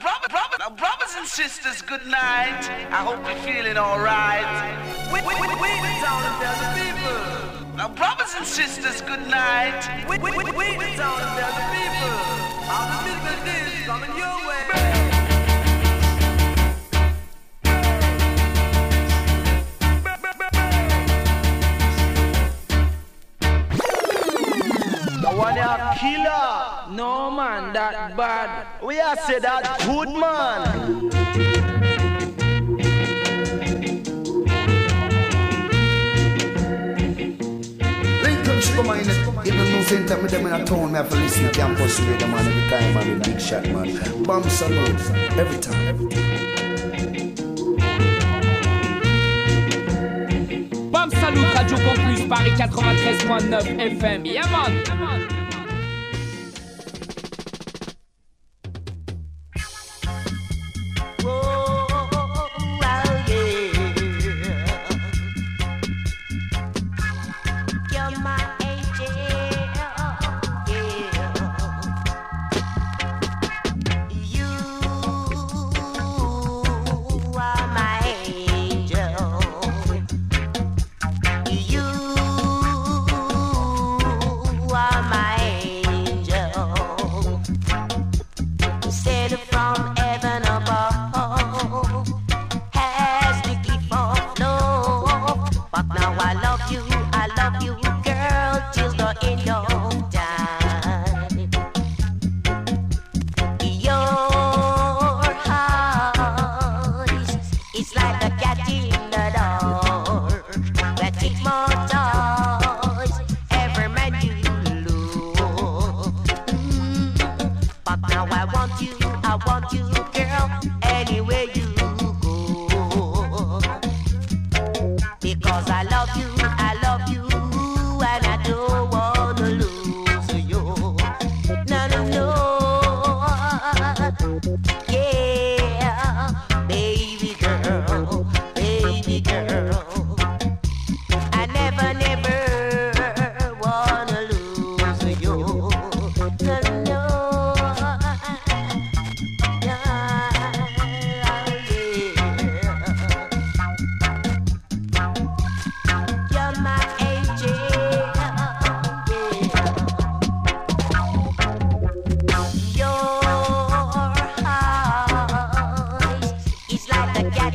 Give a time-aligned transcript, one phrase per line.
[0.00, 2.64] Brother, brother, brothers and sisters, good night.
[2.90, 4.48] I hope you're feeling alright.
[5.12, 7.76] We, we, we, we the town tell the people.
[7.76, 9.84] Now, brothers and sisters, good night.
[10.08, 12.16] We, we, we, we the town tell the people.
[12.72, 14.52] How the business is coming your way.
[26.00, 26.61] Killer.
[26.92, 28.66] No man, that bad.
[28.84, 31.08] We are say that good man.
[38.22, 41.16] Lincoln Sugar Man, in the news center, me them in a town, me have to
[41.16, 44.22] listen to campus radio, man, every time, man, with big shot, man.
[44.24, 45.00] Bomb salute,
[45.38, 46.32] every time, every time.
[50.92, 54.26] Bam Salut, Radio Campus, Paris 93.9 FM.
[54.26, 55.21] Yeah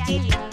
[0.09, 0.47] like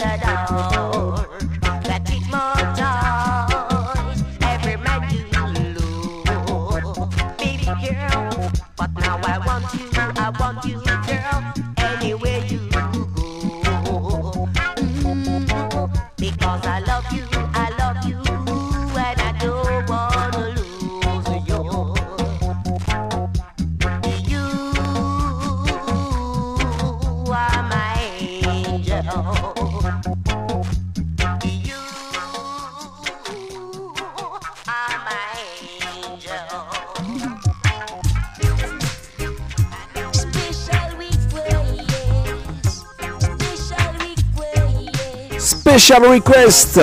[45.85, 46.79] Special request.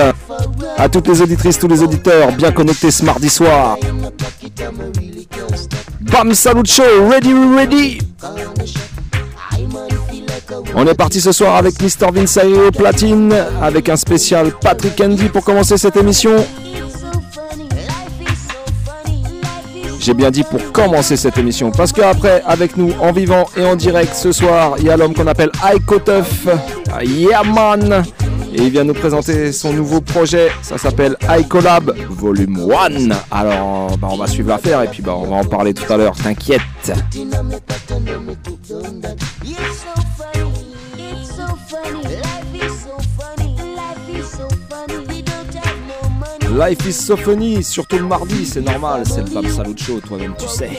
[0.77, 3.75] à toutes les auditrices, tous les auditeurs bien connectés ce mardi soir.
[5.99, 7.97] Bam Salut Show, ready, ready.
[10.73, 12.13] On est parti ce soir avec Mr.
[12.13, 16.37] Vince au platine, avec un spécial Patrick Andy pour commencer cette émission.
[19.99, 23.75] J'ai bien dit pour commencer cette émission, parce qu'après, avec nous en vivant et en
[23.75, 26.47] direct ce soir, il y a l'homme qu'on appelle Aiko Tuff,
[27.01, 28.05] Yeah Man,
[28.53, 33.09] et il vient nous présenter son nouveau projet, ça s'appelle iCollab Volume 1.
[33.31, 35.97] Alors, bah, on va suivre l'affaire et puis bah, on va en parler tout à
[35.97, 36.61] l'heure, t'inquiète.
[46.55, 50.35] Life is so funny, surtout le mardi, c'est normal, c'est le Bam Salut Show, toi-même
[50.37, 50.69] tu sais.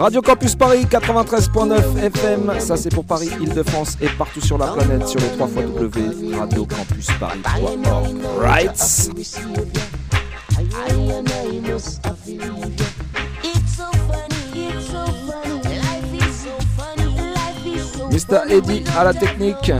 [0.00, 5.06] Radio Campus Paris 93.9 FM, ça c'est pour Paris, Île-de-France et partout sur la planète
[5.06, 8.16] sur le 3 W Radio Campus Paris.org.
[8.40, 9.10] Right?
[18.10, 18.40] Mr.
[18.48, 19.70] Eddie à la technique,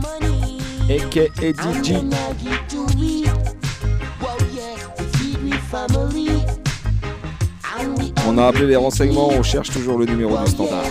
[0.87, 1.95] aka Eddie G.
[8.33, 10.85] On a appelé les renseignements, on cherche toujours le numéro du standard.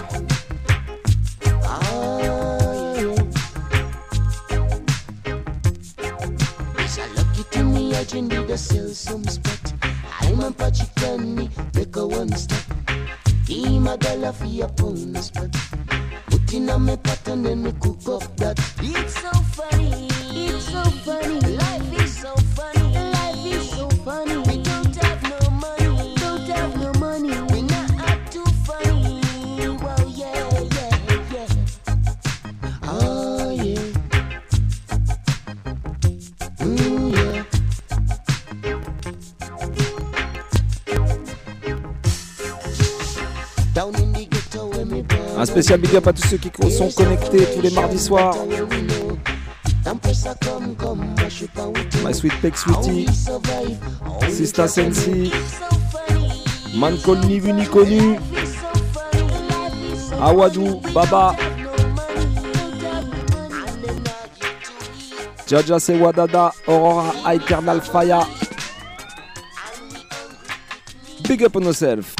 [45.51, 48.37] Spécial big up à tous ceux qui sont connectés tous les mardis soirs.
[52.05, 53.07] My Sweet Peck Sweetie,
[54.29, 54.69] Sista.
[54.69, 55.33] Sensi.
[56.77, 58.55] Man connu, is
[60.09, 61.35] so Awadou, Baba.
[65.47, 68.25] Jaja Sewadada, Aurora Eternal Fire.
[71.27, 72.20] Big up on yourself.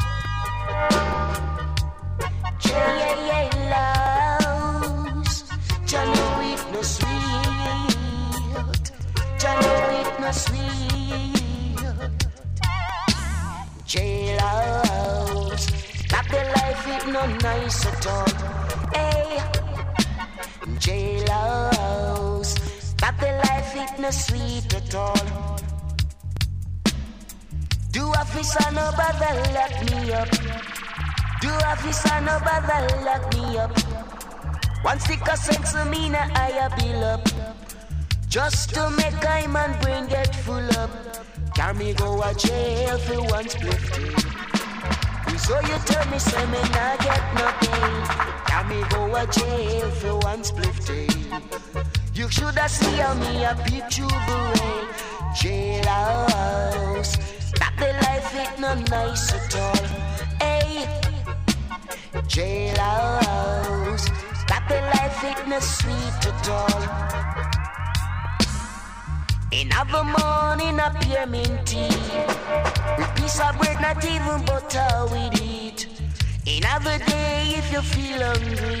[39.51, 40.89] Man brain get full up.
[41.55, 44.15] Carry me go a jail for one split day.
[45.37, 47.93] So you tell me say me nah get no pay.
[48.47, 51.07] Carry me go a jail for one split day.
[52.13, 53.91] You shoulda see how me a beret.
[55.39, 57.13] Jailhouse,
[57.59, 59.85] that the life it no nice at all.
[60.39, 60.85] Hey,
[62.33, 64.05] jailhouse,
[64.47, 67.40] that the life it no sweet at all.
[69.51, 71.89] In other morning a pyramid tea.
[72.97, 75.87] With piece of bread not even butter with it
[76.45, 78.79] In other day if you feel hungry.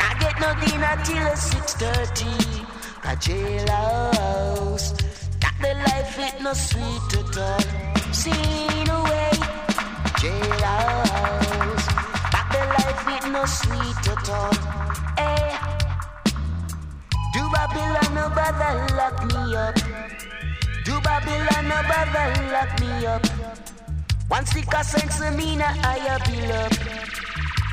[0.00, 2.64] I get no dinner till 6.30
[3.04, 4.92] A jailhouse
[5.40, 7.60] Got the life it no sweet at all.
[8.12, 9.30] Seen away
[10.20, 11.86] Jailhouse
[12.32, 14.83] Got the life it no sweet at all
[17.44, 19.74] do Babylon no bother lock me up?
[20.84, 23.26] Do Babylon no bother lock me up?
[24.28, 26.72] One stick of of me na higher bill up.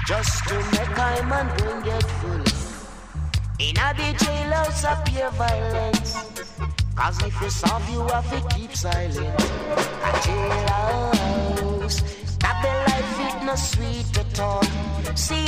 [0.08, 2.44] Just to make I man don't get full.
[3.60, 6.12] In a the jailhouse appear violence.
[6.96, 9.40] Cause if you solve you have to keep silent.
[10.08, 11.98] A jailhouse.
[12.40, 14.64] That the life it no sweet at all.
[15.16, 15.41] See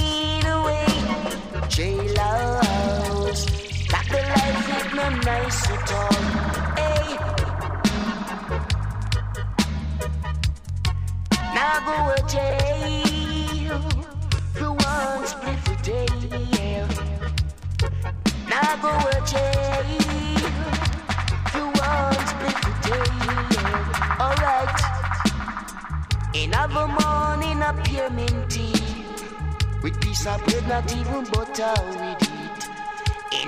[30.73, 32.32] not even butter with it.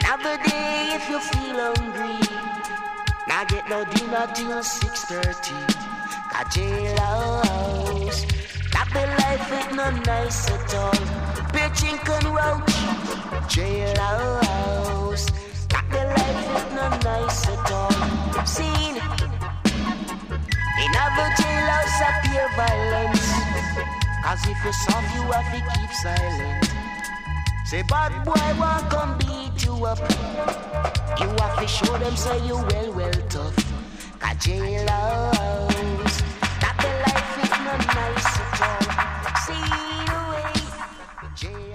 [0.06, 2.22] Another day if you feel hungry.
[3.28, 5.50] Now get no dinner till 6.30.
[6.30, 8.22] Got jailhouse.
[8.72, 10.94] That the life ain't no nice at all.
[11.50, 12.76] Bitching can roach.
[13.50, 15.26] Jailhouse.
[15.74, 18.46] That the life ain't no nice at all.
[18.46, 19.02] Seen.
[20.86, 23.26] In other jailhouse appear violence.
[24.24, 26.70] Cause if you soft, you have to keep silent.
[27.66, 29.18] Say bad boy won't come
[29.56, 30.00] beat you up.
[31.20, 33.56] You have to show them say you well, well tough.
[34.20, 36.22] Cause jailhouse,
[36.62, 38.86] that the life is not nice at all.
[39.46, 39.68] See
[40.12, 40.56] the way,
[41.36, 41.75] jailhouse.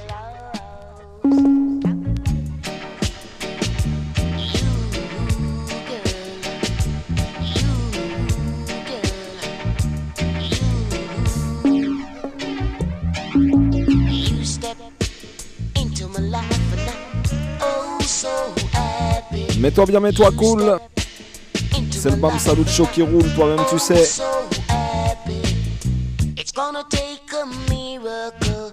[19.61, 20.79] Mets-toi bien, mets-toi cool.
[21.91, 24.09] C'est le Bam Salut Show qui roule, toi-même tu sais.
[26.39, 28.73] It's gonna take a miracle.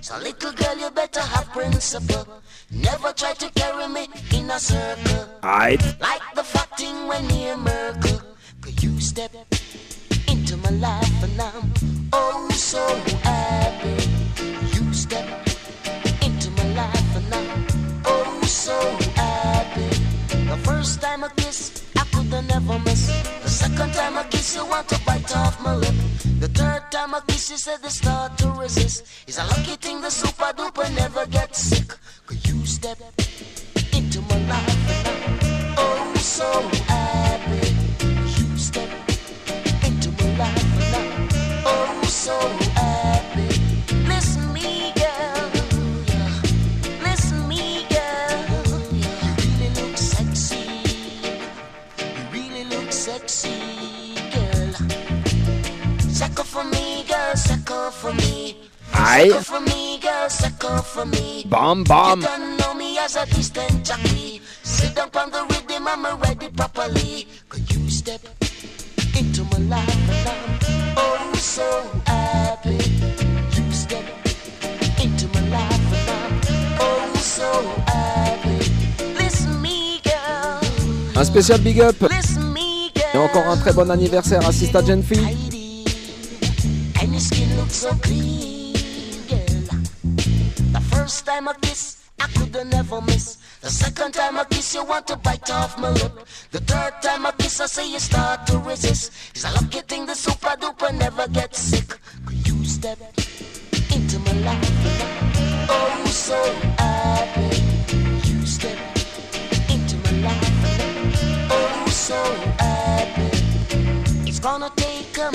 [0.00, 2.28] So little girl, you better have principle.
[2.70, 5.26] Never try to carry me in a circle.
[5.42, 5.82] Alright.
[6.00, 8.20] Like the fat thing when near Merkel.
[8.60, 9.32] Could you step
[10.28, 11.72] into my life and I'm
[12.12, 12.78] oh so
[13.24, 13.96] happy.
[14.76, 15.26] You step
[16.22, 17.66] into my life and I'm
[18.04, 18.99] oh so
[20.80, 23.02] first time I kiss, I could have never miss.
[23.42, 25.94] The second time I kiss, you want to bite off my lip.
[26.38, 29.04] The third time I kiss, you said they start to resist.
[29.26, 31.88] It's a lucky thing the super duper never gets sick.
[32.26, 32.98] Could you step
[33.92, 36.48] into my life and oh so
[36.92, 37.60] happy.
[38.36, 38.90] You step
[39.84, 42.69] into my life and oh so happy.
[63.20, 64.40] A distant jockey.
[64.62, 67.26] Sit down on the rhythm, I'm ready properly.
[67.48, 68.20] Could you step
[69.18, 70.10] into my life?
[70.10, 71.68] And I'm oh so
[72.06, 72.78] happy.
[73.56, 74.04] You step
[75.02, 76.40] into my life and I'm
[76.80, 77.50] oh so
[77.86, 78.58] happy.
[79.18, 80.60] Listen me, girl.
[81.16, 82.00] Un spécial big up.
[82.00, 83.10] Listen me, girl.
[83.14, 85.18] Et encore un très bon anniversaire à Sista Genfi.
[87.02, 88.39] And your skin looks so clean,
[91.30, 93.36] time I kiss, I could have never miss.
[93.60, 96.26] The second time I kiss, you want to bite off my lip.
[96.50, 99.12] The third time I kiss, I say you start to resist.
[99.30, 101.88] It's a lucky thing the super duper never gets sick.
[102.26, 102.98] Could you step
[103.94, 105.68] into my life?
[105.70, 106.38] Oh, so
[106.78, 107.48] happy.
[108.28, 108.78] You step
[109.74, 111.48] into my life.
[111.48, 112.20] Oh, so
[112.58, 113.30] happy.
[114.28, 115.30] It's gonna take a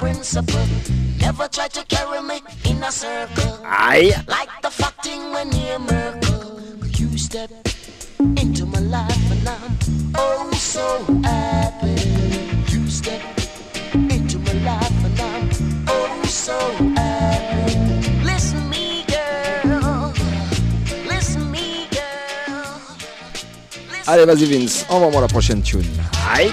[0.00, 0.66] principle.
[1.20, 3.52] Never try to carry me in a circle.
[3.64, 4.16] Aïe.
[4.26, 6.62] Like the fat thing when near Merkel.
[6.98, 7.50] You step
[8.18, 9.72] into my life and I'm
[10.16, 10.86] oh so
[11.22, 11.96] happy.
[12.72, 13.20] You step
[13.94, 15.44] into my life and I'm
[15.88, 16.58] oh so
[16.96, 17.76] happy.
[18.24, 20.12] Listen me, girl.
[21.12, 22.80] Listen me, girl.
[23.92, 25.84] Listen Allez, vas-y Vince, envoie-moi la prochaine tune.
[26.34, 26.50] Aïe.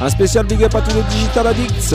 [0.00, 1.94] Un spécial big up à tous les digital addicts.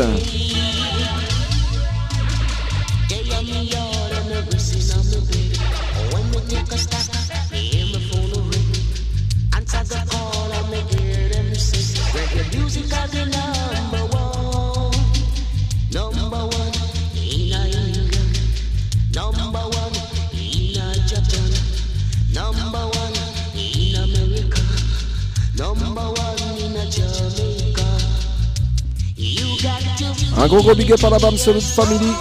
[30.42, 32.14] Un gros gros big up à la BAM Solid Family.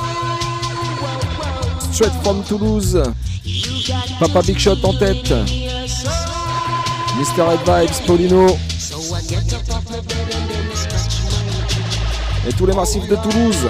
[1.93, 3.01] Straight from Toulouse.
[4.19, 5.33] Papa Big Shot en tête.
[7.17, 7.43] Mr.
[7.43, 8.47] Red Vibes, Paulino.
[12.49, 13.69] Et tous les massifs de Toulouse.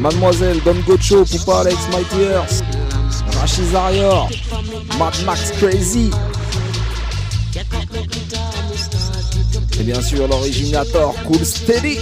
[0.00, 2.64] Mademoiselle, Don Gocho, Poupa Alex, Mighty Earth.
[3.38, 4.30] Rachid Zarior.
[4.98, 6.10] Mad Max Crazy.
[9.78, 11.98] Et bien sûr l'originator Cool Steady.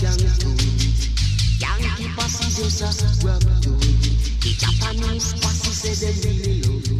[0.00, 1.60] can't do it.
[1.60, 4.40] Yankee passes us as rub do it.
[4.40, 6.99] The Japanese passes say they really love it.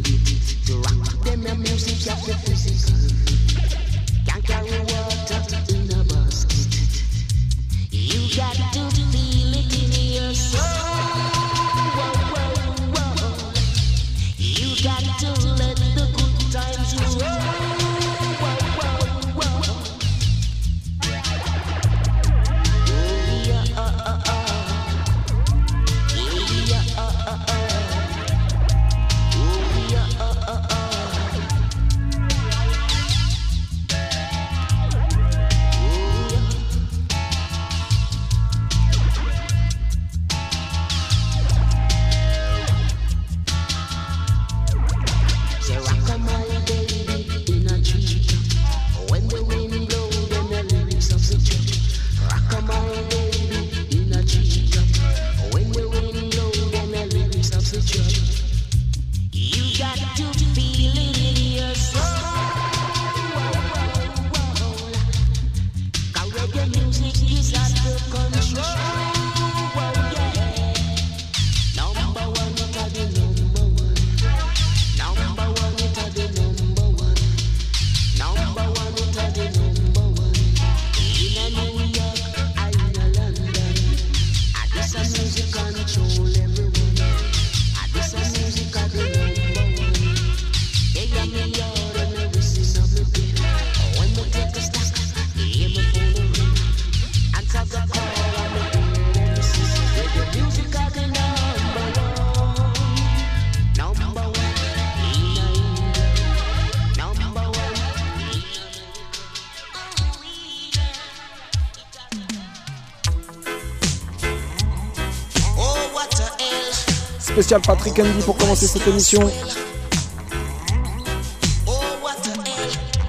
[117.41, 119.29] Patrick Andy pour commencer cette émission.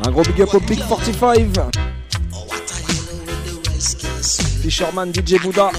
[0.05, 1.71] Un gros big up au Big 45.
[4.63, 5.71] Fisherman DJ Bouddha.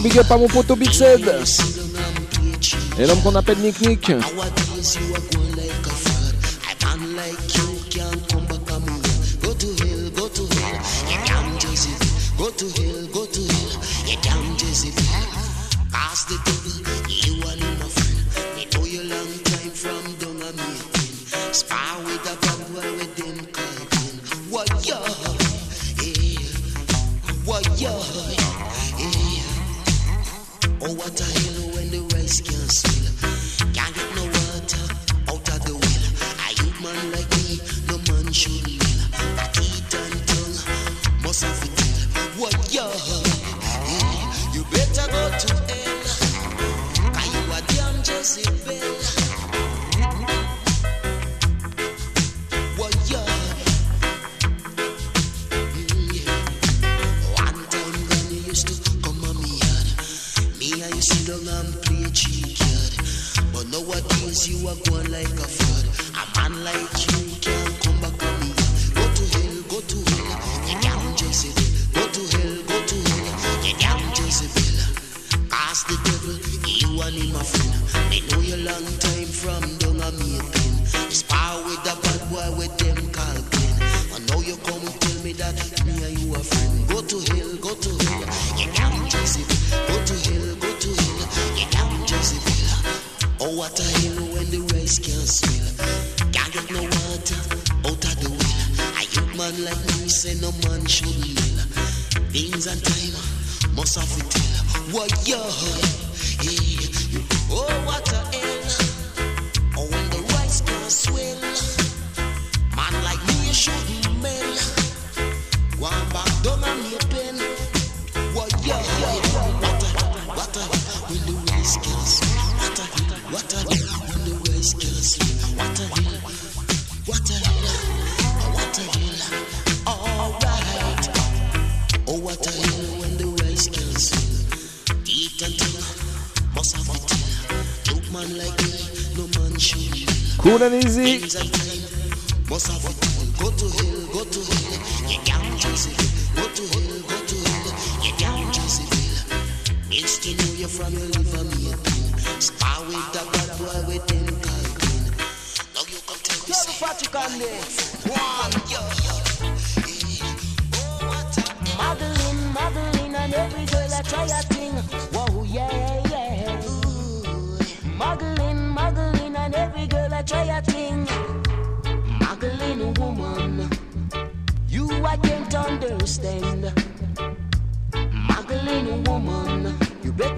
[0.00, 1.20] Gros big up à mon pote Big Sed.
[2.98, 4.12] Et l'homme qu'on appelle Nick Nick.
[12.38, 12.66] Go to
[13.12, 13.40] go to.
[15.92, 16.49] Pass the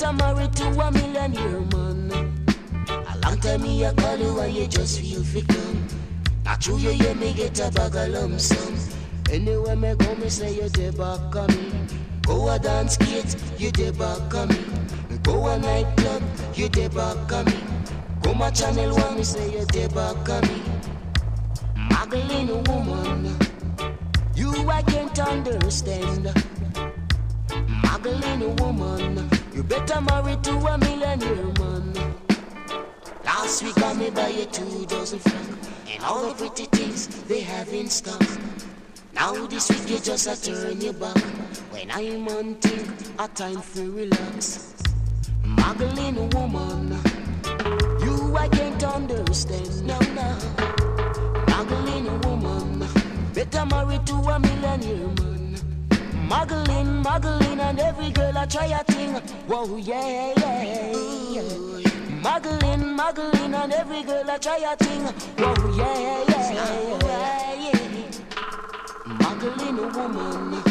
[0.05, 2.11] I'm married to a millionaire man.
[2.89, 5.87] A long time me a call you and you just feel fi come.
[6.45, 8.75] Not true you hear me get a bag of lump sum.
[9.31, 11.73] Anywhere me go me say you dey back on me.
[12.23, 14.59] Go a dance kids, you dey back on me.
[15.23, 16.23] Go a nightclub,
[16.55, 17.55] you dey back on me.
[18.23, 20.63] Go my channel one me say you dey back on me.
[21.91, 23.37] Magdalene woman,
[24.35, 26.25] you I can't understand.
[27.83, 29.29] Magdalene woman.
[29.55, 31.93] You better marry to a millionaire man.
[33.23, 37.41] Last week I may buy you two dozen francs and all the pretty things they
[37.41, 38.23] have in stock.
[39.13, 41.19] Now this week you just a turn your back.
[41.71, 42.57] When I'm on
[43.19, 44.75] a time to relax.
[45.45, 46.99] Muggling woman,
[48.01, 49.87] you I can't understand.
[49.87, 50.29] No, no.
[51.49, 52.89] Muggling woman,
[53.35, 55.32] better marry to a millionaire man.
[56.33, 59.13] Muggling, muggling, and every girl I try a thing.
[59.47, 61.43] Whoa, yeah, yeah.
[62.23, 65.03] Muggling, muggling, and every girl I try a thing.
[65.37, 66.55] Whoa, yeah, yeah,
[67.61, 67.85] yeah.
[69.21, 70.63] Muggling a woman,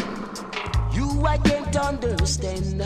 [0.92, 2.78] you I can't understand.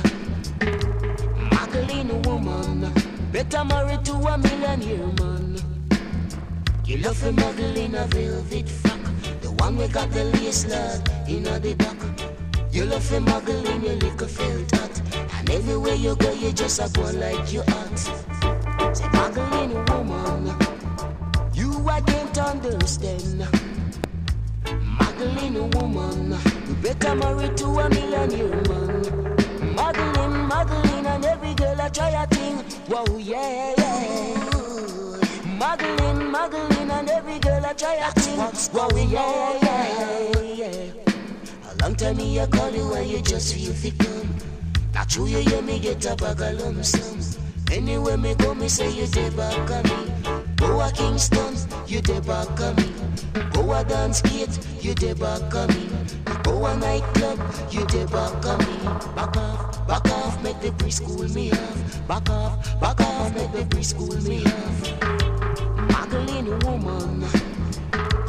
[1.53, 2.93] Muggling a woman,
[3.33, 5.57] better marry to a millionaire man.
[6.85, 9.01] You love a muggle in a velvet frock,
[9.41, 12.26] the one we got the lace lad in the back.
[12.77, 15.03] You love a muggle in your little felt hat,
[15.39, 17.99] and everywhere you go you just a go like you hot.
[17.99, 20.55] Say muggle in a woman,
[21.55, 23.49] you I can't understand.
[24.63, 29.75] Muggle in a woman, you better marry to a millionaire man.
[29.75, 32.59] Muggling, muggling, and every girl I try a thing.
[32.89, 35.57] Whoa, yeah, yeah.
[35.57, 38.39] Muggling, muggling, and every girl I try a thing.
[38.39, 41.06] Whoa, yeah, yeah, yeah.
[41.95, 44.29] Time me I call you and you just feel fi come.
[44.93, 47.19] Now true you hear me get a bag of lump sum.
[47.73, 50.13] Anywhere me go me say you dey back on me.
[50.57, 51.55] Go a Kingston,
[51.87, 52.93] you dey back on me.
[53.53, 55.89] Go a dance gate, you dey back on me.
[56.43, 57.39] Go a nightclub,
[57.71, 58.77] you dey back on me.
[59.15, 62.09] Back off, back off, make the preschool me off.
[62.09, 64.83] Back off, back off, make the preschool me off.
[65.89, 67.23] Magdalene woman,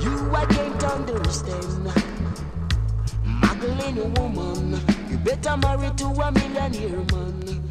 [0.01, 2.16] you I can't understand.
[3.67, 7.61] Magdalene woman, you better marry to a millionaire man.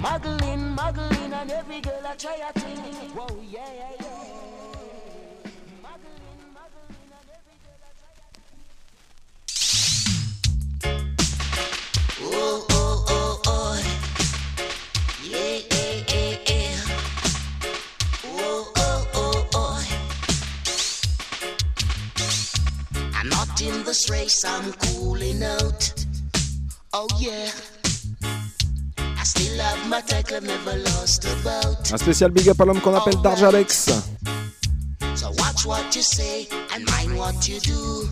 [0.00, 2.78] Magdalene, Magdalene, and every girl I try a thing.
[3.10, 4.01] Whoa, yeah, yeah,
[23.92, 25.92] this race, I'm cooling out.
[26.94, 27.50] Oh, yeah.
[29.20, 31.92] I still have my tackle, never lost a bout.
[31.92, 33.90] Un spécial big up à l'homme qu'on appelle Darjalex.
[35.14, 38.08] So watch what you say and mind what you do.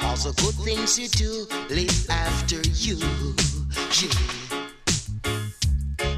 [0.00, 2.98] All the good things you do live after you.
[4.02, 4.12] Yeah.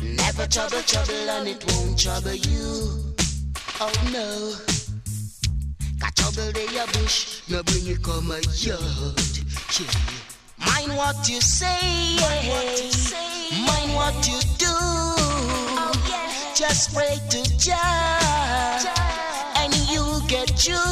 [0.03, 3.15] Never trouble, trouble, and it won't trouble you.
[3.81, 4.74] Oh no.
[6.05, 9.17] Got trouble your bush, no bring it come a yard.
[9.81, 9.87] Yeah.
[10.67, 12.19] Mind what you say,
[13.67, 14.67] mind what you do.
[15.81, 15.93] Oh,
[16.55, 18.85] Just pray to Jah,
[19.57, 20.85] and you'll get you.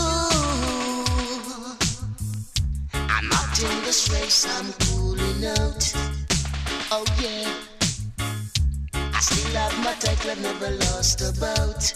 [2.94, 5.92] I'm not in this race, I'm cooling out.
[6.90, 7.52] Oh yeah,
[8.94, 11.92] I still have my title, I've never lost a bout.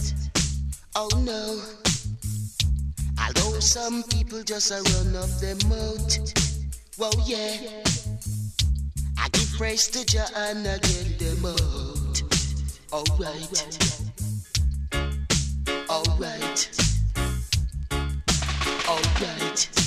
[0.95, 1.63] Oh no,
[3.21, 6.17] although some people just a run off their mouth.
[6.99, 7.83] Well yeah,
[9.19, 12.23] I give praise to Jah and I get them out.
[12.93, 13.67] Alright.
[15.91, 16.71] Alright.
[18.89, 19.86] Alright.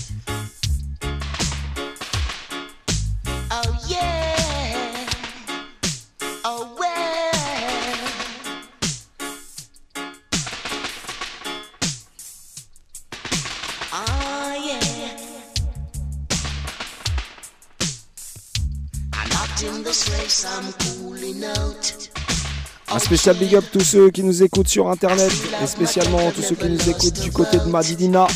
[22.92, 26.56] Un spécial big up tous ceux qui nous écoutent sur internet et spécialement tous ceux
[26.56, 28.28] qui nous écoutent du côté de Madidina.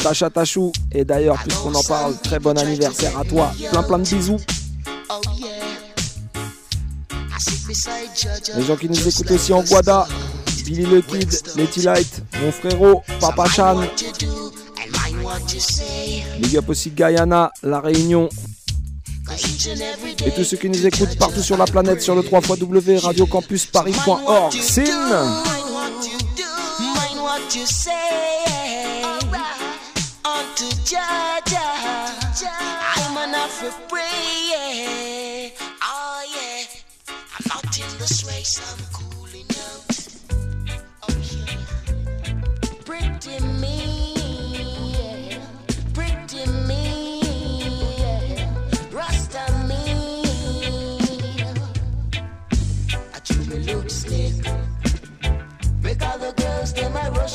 [0.00, 0.72] Tacha Tachou.
[0.92, 3.52] Et d'ailleurs, puisqu'on en parle, très bon anniversaire à toi.
[3.70, 4.36] Plein plein de bisous.
[8.56, 10.06] Les gens qui nous écoutent aussi en Guada.
[10.64, 13.80] Billy le Kid, Letty Light, mon frérot, Papa Chan.
[16.38, 18.28] Big up aussi Guyana, La Réunion
[20.26, 24.52] et tous ceux qui nous écoutent partout sur la planète sur le 3 radiocampusparis.org.
[24.52, 25.50] Sin Mind
[27.20, 27.40] what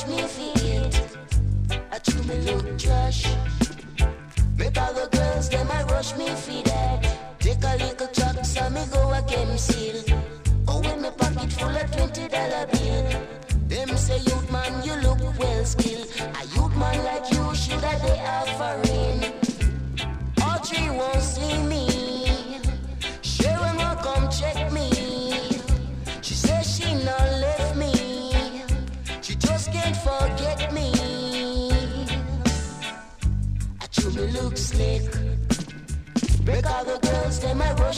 [0.07, 0.93] me feet.
[1.91, 3.25] I do me look trash.
[4.57, 6.71] Make all the girls, them I rush me feet.
[7.39, 10.03] Take a little chucks so me go again seal.
[10.67, 13.05] Oh in me pocket full of twenty dollar bill.
[13.69, 16.07] Them say youth man, you look well skilled.
[16.37, 16.64] Are you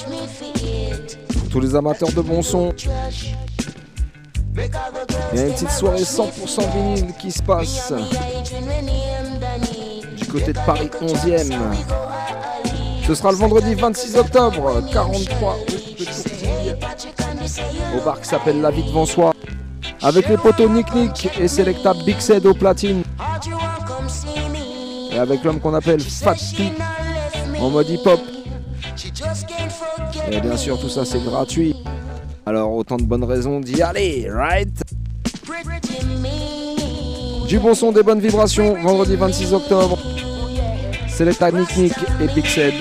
[0.05, 2.73] Pour tous les amateurs de bon son,
[5.33, 6.69] il y a une petite soirée rush me 100% feet.
[6.73, 7.91] vinyle qui se passe
[10.17, 11.47] du côté de Paris Little 11e.
[11.49, 13.07] tracks and we go a- a lead.
[13.07, 17.99] Ce sera le vendredi 26 octobre, 43 rue de Courtille, Patrick and they say you
[17.99, 19.33] au bar qui s'appelle La Vie devant soi.
[20.03, 23.03] Avec les poteaux Nick Nick et Selecta Big Sed au platine.
[25.12, 26.71] Et avec l'homme qu'on appelle Fat P
[27.60, 28.19] en mode hip-hop.
[30.32, 31.76] Et bien sûr, tout ça c'est gratuit.
[32.46, 34.70] Alors autant de bonnes raisons d'y aller, right?
[37.48, 39.98] Du bon son, des bonnes vibrations, vendredi 26 octobre.
[41.08, 42.74] Selecta Nick Nick et Big Sed.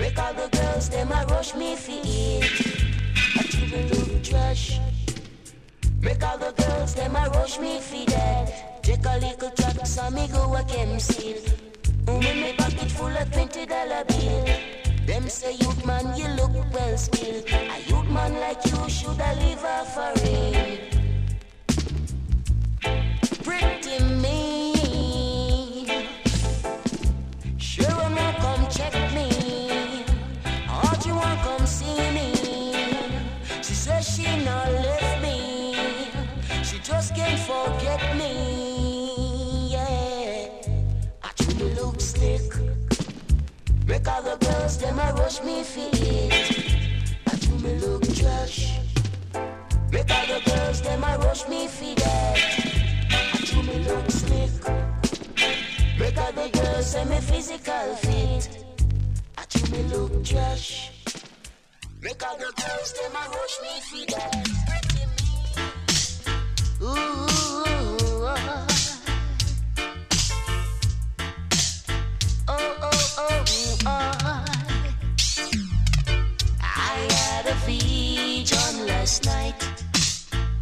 [0.00, 0.90] Make all the girls
[1.30, 1.76] rush me
[8.82, 10.54] take me go.
[12.06, 14.46] When me pocket full of twenty dollar bill.
[15.06, 17.48] Them say youth man you look well skilled.
[17.48, 20.78] A youth man like you shoulda live off a ring.
[23.42, 24.04] Pretty
[28.14, 29.28] not come check me.
[31.14, 32.32] Want come see me?
[33.62, 35.74] She says she not left me.
[36.62, 38.53] She just can't forget me.
[43.86, 45.94] Make all the girls them a rush me feet.
[47.26, 48.78] I do me look trash.
[49.92, 52.02] Make all the girls them a rush me feet.
[52.06, 54.50] I do me look slick.
[55.98, 58.64] Make all the girls say me physical fit.
[59.36, 60.90] I do me look trash.
[62.00, 64.14] Make all the girls them a rush me feet.
[66.82, 67.73] Ooh.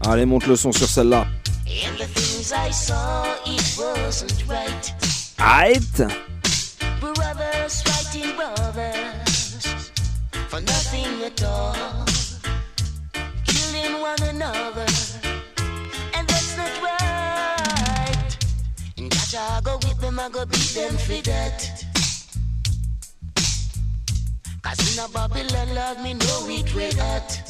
[0.05, 1.27] Allez, monte le son sur celle-là.
[1.67, 4.93] And the things I saw, it wasn't right.
[7.01, 9.91] Brothers fighting brothers
[10.49, 11.75] for nothing at all.
[13.47, 14.87] Killing one another.
[16.15, 18.37] And that's not right.
[18.99, 21.85] And I go with them, I go beat them for that.
[24.63, 27.42] Cause in a Babylon, Lord, me know it.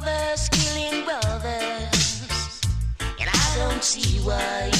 [0.00, 2.60] Brothers killing brothers.
[3.20, 4.70] And I don't see why.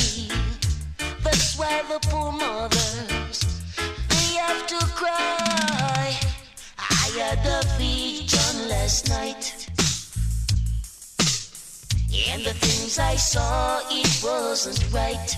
[1.23, 3.41] That's why the poor mothers
[4.09, 6.17] they have to cry.
[6.79, 9.69] I had a vision last night,
[12.31, 15.37] and the things I saw it wasn't right.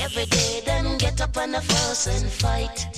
[0.00, 2.91] Every day, them get up and a fuss and fight.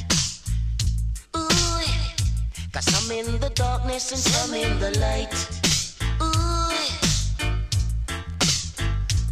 [2.75, 5.33] Cause some in the darkness and some in the light.
[6.21, 6.35] Ooh.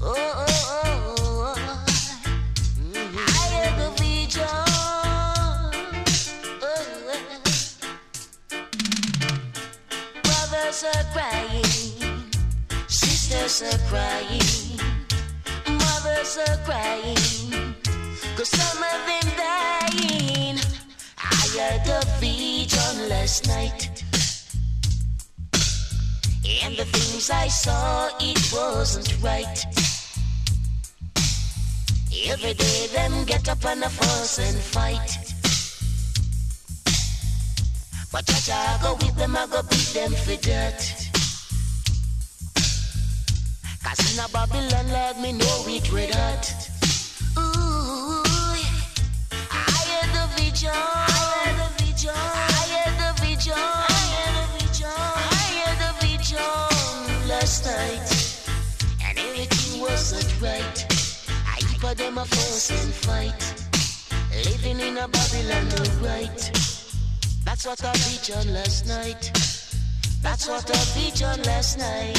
[0.00, 1.84] Oh, oh, oh, oh.
[3.16, 4.46] I had a vision.
[10.22, 11.64] Brothers are crying,
[12.86, 14.78] sisters are crying,
[15.66, 17.74] mothers are crying,
[18.36, 19.21] cause some of them.
[21.62, 23.88] I had a vision last night.
[26.64, 29.58] And the things I saw, it wasn't right.
[32.26, 35.08] Every day, them get up and a fuss and fight.
[38.10, 40.78] But Jaja, I go with them, I go beat them for that.
[43.84, 46.44] Cause in a Babylon, Lord, me know it red hot.
[47.38, 48.22] Ooh,
[49.50, 51.21] I had the vision.
[62.02, 63.42] Them a fuss and fight.
[64.44, 66.40] Living in a Babylon, no right.
[67.44, 69.30] That's what I vision last night.
[70.22, 72.14] That's what I vision last night.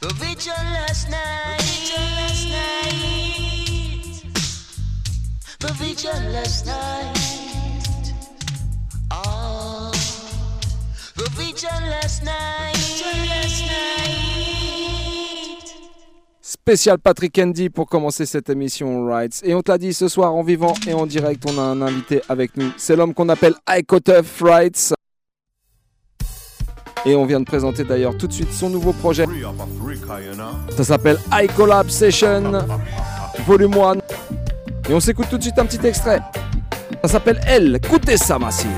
[0.00, 1.58] The vision last night.
[1.58, 3.04] The vision last night.
[5.60, 7.13] The vision last night.
[16.66, 19.42] Spécial Patrick Andy pour commencer cette émission Rights.
[19.44, 21.82] Et on te l'a dit ce soir en vivant et en direct, on a un
[21.82, 22.72] invité avec nous.
[22.78, 23.52] C'est l'homme qu'on appelle
[23.86, 24.94] Tough Rights.
[27.04, 29.26] Et on vient de présenter d'ailleurs tout de suite son nouveau projet.
[30.74, 32.52] Ça s'appelle iCollab Session
[33.46, 33.94] Volume 1.
[34.88, 36.22] Et on s'écoute tout de suite un petit extrait.
[37.02, 37.76] Ça s'appelle Elle.
[37.76, 38.70] Écoutez ça, Massive.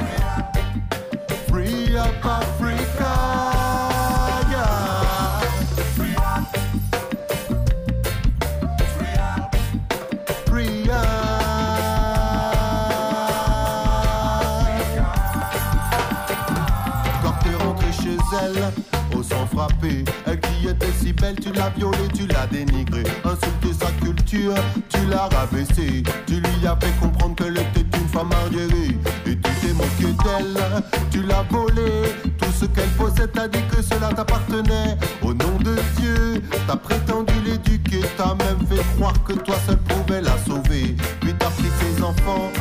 [20.26, 23.04] Elle qui était si belle, tu l'as violée, tu l'as dénigrée.
[23.24, 24.54] Insulté sa culture,
[24.88, 26.02] tu l'as rabaissée.
[26.26, 28.96] Tu lui as fait comprendre qu'elle était une femme arriérée.
[29.24, 30.62] Et tu t'es moqué d'elle,
[31.10, 32.02] tu l'as volée.
[32.38, 34.96] Tout ce qu'elle possède, t'as dit que cela t'appartenait.
[35.22, 38.00] Au nom de Dieu, t'as prétendu l'éduquer.
[38.16, 40.96] T'as même fait croire que toi seul pouvais la sauver.
[41.20, 42.52] Puis t'as pris ses enfants,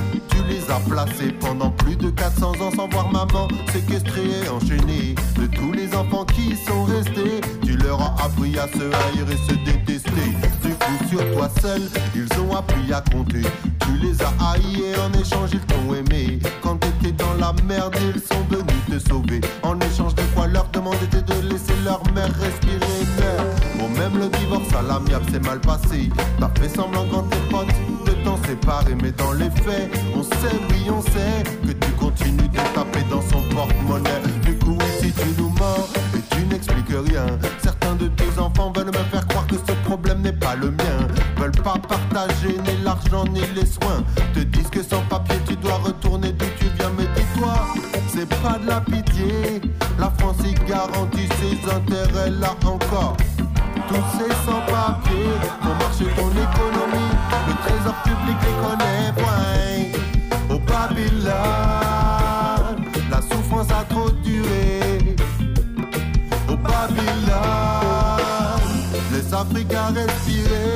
[0.70, 5.16] as placés pendant plus de 400 ans sans voir maman séquestrée et enchaînée.
[5.36, 9.38] De tous les enfants qui sont restés, tu leur as appris à se haïr et
[9.50, 10.32] se détester.
[10.64, 11.82] Du coup, sur toi seul,
[12.16, 13.42] ils ont appris à compter.
[13.82, 16.40] Tu les as haïs et en échange, ils t'ont aimé.
[16.62, 19.42] Quand t'étais dans la merde, ils sont venus te sauver.
[19.64, 22.95] En échange de quoi leur demander de laisser leur mère respirer
[24.10, 26.10] même le divorce à l'amiable s'est mal passé.
[26.40, 27.68] T'as fait semblant quand tes potes
[28.06, 32.50] de t'en séparer, mais dans les faits, on sait, oui, on sait que tu continues
[32.50, 34.22] de taper dans son porte-monnaie.
[34.44, 37.26] Du coup, ici, tu nous mens et tu n'expliques rien.
[37.64, 41.00] Certains de tes enfants veulent me faire croire que ce problème n'est pas le mien.
[41.38, 44.04] Veulent pas partager ni l'argent ni les soins.
[44.34, 47.56] Te disent que sans papier, tu dois retourner d'où tu viens, mais dis-toi,
[48.08, 49.62] c'est pas de la pitié.
[49.98, 53.18] La France y garantit ses intérêts là encore.
[53.96, 57.14] Tous ces sans-papiers font marcher ton économie.
[57.48, 60.54] Le trésor public les connaît, point.
[60.54, 61.34] Au Babylone,
[63.10, 65.16] la souffrance a trop duré.
[66.50, 67.06] Au Babylone,
[69.14, 70.76] laisse Africains respirer.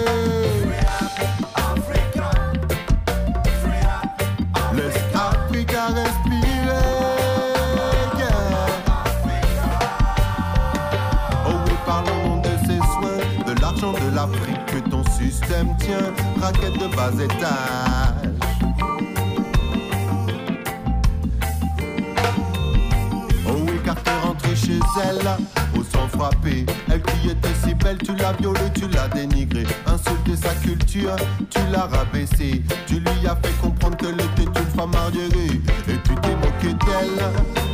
[15.29, 18.29] Système tient, raquette de bas étage.
[23.47, 26.65] Oh oui, car t'es rentré chez elle, au sang frappé.
[26.91, 29.67] Elle qui était si belle, tu l'as violée, tu l'as dénigrée.
[29.85, 31.15] Insulté sa culture,
[31.49, 32.63] tu l'as rabaissée.
[32.87, 35.61] Tu lui as fait comprendre qu'elle était une femme arriérée.
[35.87, 37.23] Et tu t'es moqué d'elle,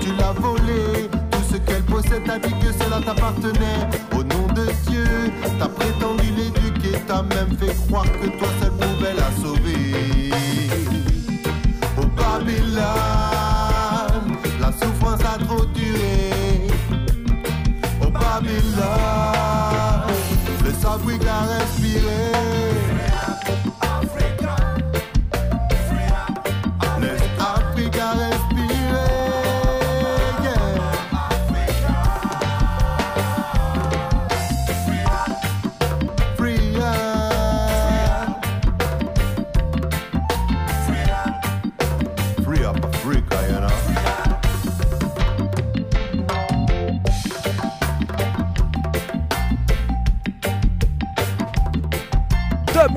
[0.02, 1.10] tu l'as volée.
[1.32, 3.88] Tout ce qu'elle possède, t'as dit que cela t'appartenait.
[4.12, 5.06] Au nom de Dieu,
[5.58, 6.15] t'as prétendu
[7.08, 10.32] T'as même fait croire que toi seul pouvais la sauver.
[11.98, 12.86] Au Babylone,
[14.60, 16.68] la souffrance a trop duré.
[18.02, 18.56] Au Babylone,
[20.64, 22.35] le Afrique a respiré.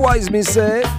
[0.09, 0.98] Dubwise, me say.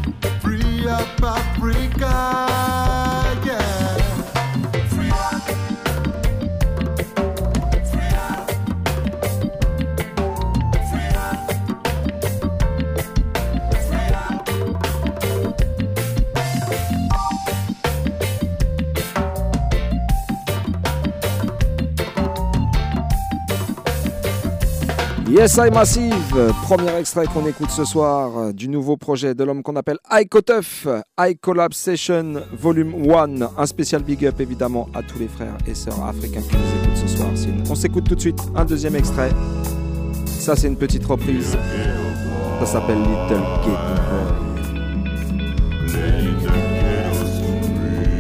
[25.41, 29.63] Yes, I Massive, premier extrait qu'on écoute ce soir euh, du nouveau projet de l'homme
[29.63, 30.87] qu'on appelle Iko Tuff,
[31.19, 31.35] I
[31.71, 33.49] Session Volume 1.
[33.57, 37.09] Un spécial big up évidemment à tous les frères et sœurs africains qui nous écoutent
[37.09, 37.31] ce soir.
[37.71, 39.31] On s'écoute tout de suite un deuxième extrait.
[40.27, 41.57] Ça, c'est une petite reprise.
[42.59, 43.79] Ça s'appelle Little Boy.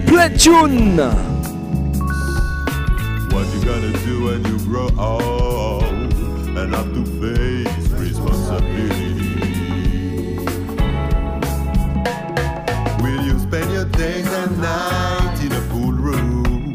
[0.06, 1.02] Play tune!
[3.30, 5.80] What you gonna do when you grow old?
[6.61, 9.14] And have to face responsibility?
[13.02, 16.74] Will you spend your days and nights in a pool room?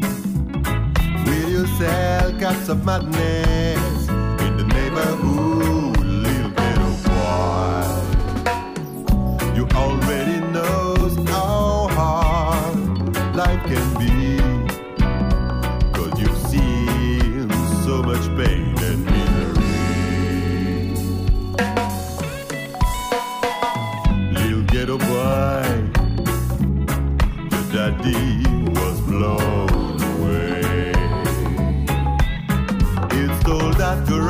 [1.26, 4.08] Will you sell cups of madness
[4.40, 5.85] in the neighborhood,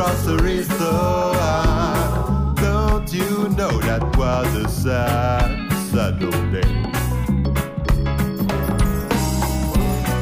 [0.07, 1.35] grocery store.
[2.55, 6.75] Don't you know that was a sad, sad old day?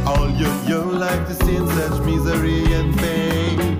[0.06, 3.78] All your young like to see such misery and pain.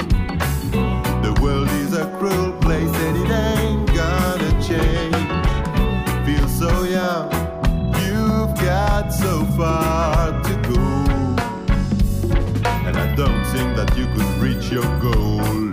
[1.23, 5.17] The world is a cruel place and it ain't gonna change.
[6.27, 7.31] Feel so young,
[8.03, 10.85] you've got so far to go.
[12.87, 15.64] And I don't think that you could reach your goal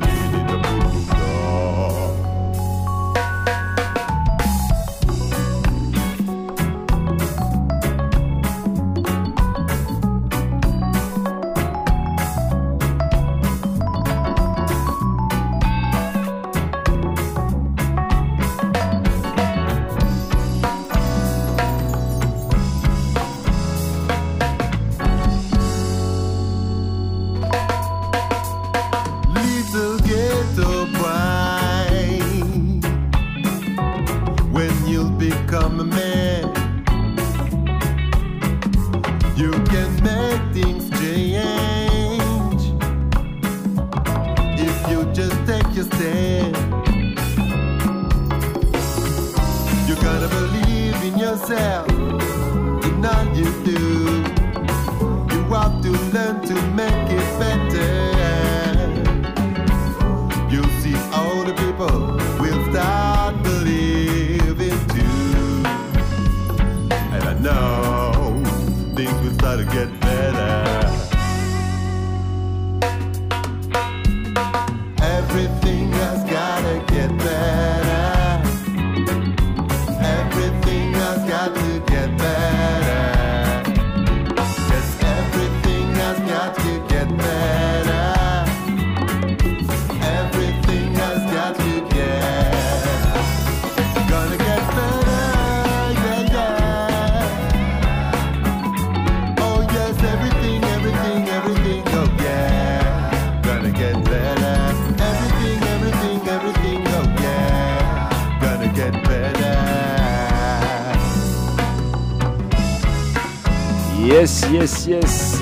[114.52, 115.40] Yes, yes.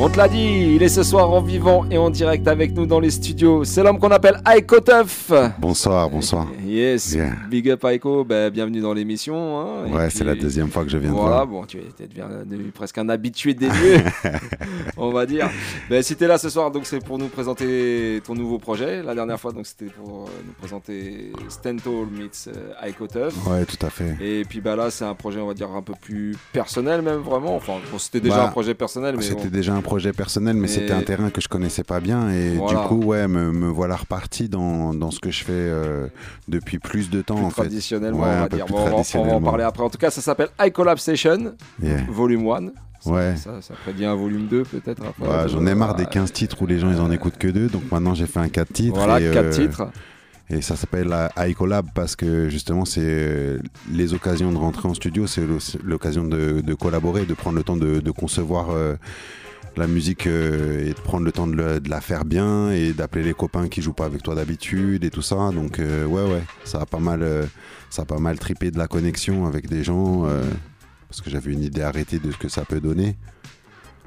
[0.00, 2.84] On te l'a dit, il est ce soir en vivant et en direct avec nous
[2.84, 3.62] dans les studios.
[3.64, 5.30] C'est l'homme qu'on appelle Aiko Tuff.
[5.58, 6.48] Bonsoir, bonsoir.
[6.66, 7.30] Yes, Bien.
[7.48, 9.60] big up Aiko, ben, bienvenue dans l'émission.
[9.60, 9.90] hein.
[9.92, 11.46] Ouais, c'est la deuxième fois que je viens Voilà, voir.
[11.46, 13.98] bon, tu es t'es devenu presque un habitué des lieux,
[15.14, 15.48] va dire.
[15.88, 19.02] Ben, si t'es là ce soir, donc c'est pour nous présenter ton nouveau projet.
[19.02, 23.46] La dernière fois, donc c'était pour euh, nous présenter Stentall meets euh, Aiko Tuff.
[23.46, 24.16] Ouais, tout à fait.
[24.20, 27.20] Et puis bah là, c'est un projet, on va dire, un peu plus personnel même,
[27.20, 27.56] vraiment.
[27.56, 29.50] Enfin, bon, c'était déjà Bah, un projet personnel, mais C'était bon.
[29.50, 32.30] déjà un projet personnel, mais, Mais- c'était un terrain que je connaissais pas bien.
[32.30, 32.82] Et Voilà.
[32.82, 36.08] du coup, ouais, me, me voilà reparti dans, dans ce que je fais euh,
[36.48, 37.62] depuis plus de temps, plus en fait.
[37.62, 38.66] traditionnellement, Ouais, on un va peu dire.
[38.66, 39.82] plus Bon, on, va, on va en parler après.
[39.84, 41.98] En tout cas, ça s'appelle iCollab Station, Yeah.
[42.08, 42.70] volume 1.
[43.04, 43.36] Ça, Ouais.
[43.36, 45.02] Ça, ça prédit un volume 2 peut-être.
[45.20, 46.10] Ouais, J'en ai marre des Ouais.
[46.10, 48.48] 15 titres où les gens ils en écoutent que deux, donc maintenant j'ai fait un
[48.48, 48.94] 4 titres.
[48.96, 49.82] Voilà, et, 4 euh, titres.
[50.50, 53.58] Et ça s'appelle la iCollab parce que justement, c'est euh,
[53.90, 55.42] les occasions de rentrer en studio, c'est
[55.82, 58.94] l'occasion de, de collaborer, de prendre le temps de, de concevoir euh,
[59.78, 62.92] la musique euh, et de prendre le temps de, le- de la faire bien et
[62.92, 65.50] d'appeler les copains qui jouent pas avec toi d'habitude et tout ça.
[65.50, 67.44] Donc, euh, ouais, ouais, ça a pas mal, euh,
[67.88, 70.24] ça a pas mal trippé de la connexion avec des gens
[71.14, 73.14] parce que j'avais une idée arrêtée de ce que ça peut donner.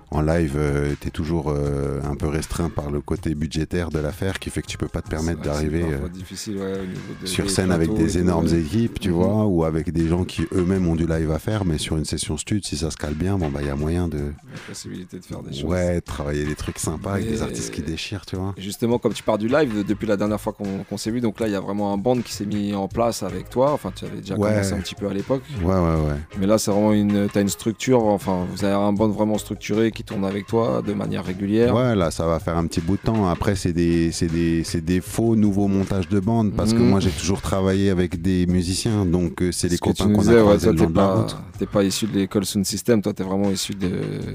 [0.10, 4.40] En live, euh, t'es toujours euh, un peu restreint par le côté budgétaire de l'affaire
[4.40, 6.88] qui fait que tu peux pas te permettre d'arriver euh, ouais,
[7.26, 9.16] sur scène avec des énormes équipes, tu Mhm.
[9.16, 12.06] vois, ou avec des gens qui eux-mêmes ont du live à faire, mais sur une
[12.06, 14.60] session stud, si ça se cale bien, bon bah il y a moyen de La
[14.66, 15.66] possibilité de faire des choses.
[15.66, 18.54] ouais travailler des trucs sympas avec des artistes qui déchirent, tu vois.
[18.58, 21.48] Justement, comme tu pars du live, depuis la dernière fois qu'on s'est vu, donc là,
[21.48, 23.74] il y a vraiment un band qui s'est mis en place avec toi.
[23.74, 24.50] Enfin, tu avais déjà Ouais.
[24.52, 25.44] commencé un petit peu à l'époque.
[25.62, 26.18] Ouais, ouais, ouais.
[26.40, 27.28] Mais là, c'est vraiment une.
[27.28, 28.06] T'as une structure.
[28.06, 31.74] Enfin, vous avez un band vraiment structuré qui tourne avec toi de manière régulière.
[31.74, 33.28] Ouais, là, ça va faire un petit bout de temps.
[33.28, 36.90] Après, c'est des, des, des faux nouveaux montages de bande parce que Mhm.
[36.90, 40.58] moi, j'ai toujours travaillé avec des musiciens, donc euh, c'est les copains qu'on a ouais,
[40.60, 41.36] toi, le long de la route.
[41.58, 43.90] t'es pas issu de l'école Sound System, toi, t'es vraiment issu de,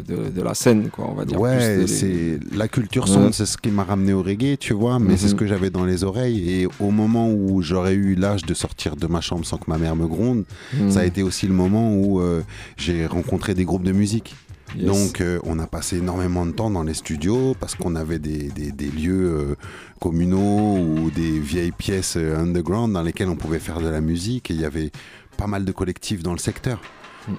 [0.08, 1.40] de, de la scène, quoi, on va dire.
[1.40, 3.32] Ouais, c'est la culture son, Ouais.
[3.32, 5.30] c'est ce qui m'a ramené au reggae, tu vois, mais c'est Mhm.
[5.30, 6.40] ce que j'avais dans les oreilles.
[6.50, 9.78] Et au moment où j'aurais eu l'âge de sortir de ma chambre sans que ma
[9.78, 10.42] mère me gronde,
[10.76, 10.90] Mhm.
[10.90, 12.42] ça a été aussi le moment où euh,
[12.76, 14.34] j'ai rencontré des groupes de musique.
[14.76, 14.86] Yes.
[14.86, 18.48] Donc euh, on a passé énormément de temps dans les studios parce qu'on avait des,
[18.48, 19.54] des- des lieux euh,
[20.00, 24.50] communaux ou des vieilles pièces euh, underground dans lesquelles on pouvait faire de la musique
[24.50, 24.90] et il y avait
[25.36, 26.80] pas mal de collectifs dans le secteur.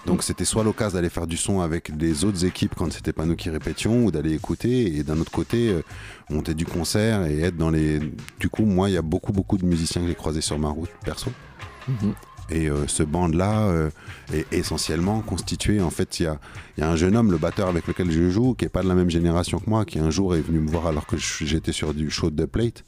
[0.06, 3.26] Donc c'était soit l'occasion d'aller faire du son avec les autres équipes quand c'était pas
[3.26, 5.76] nous qui répétions ou d'aller écouter et d'un autre côté
[6.30, 8.00] monter du concert et être dans les...
[8.40, 10.70] Du coup moi il y a beaucoup beaucoup de musiciens que j'ai croisés sur ma
[10.70, 11.32] route perso.
[11.90, 12.14] Mhm.
[12.50, 13.90] Et euh, ce band-là euh,
[14.34, 15.82] est essentiellement constitué.
[15.82, 16.40] En fait, il y a,
[16.78, 18.84] il y a un jeune homme, le batteur avec lequel je joue, qui est pas
[18.84, 21.16] de la même génération que moi, qui un jour est venu me voir alors que
[21.18, 22.84] j'étais sur du show de plate,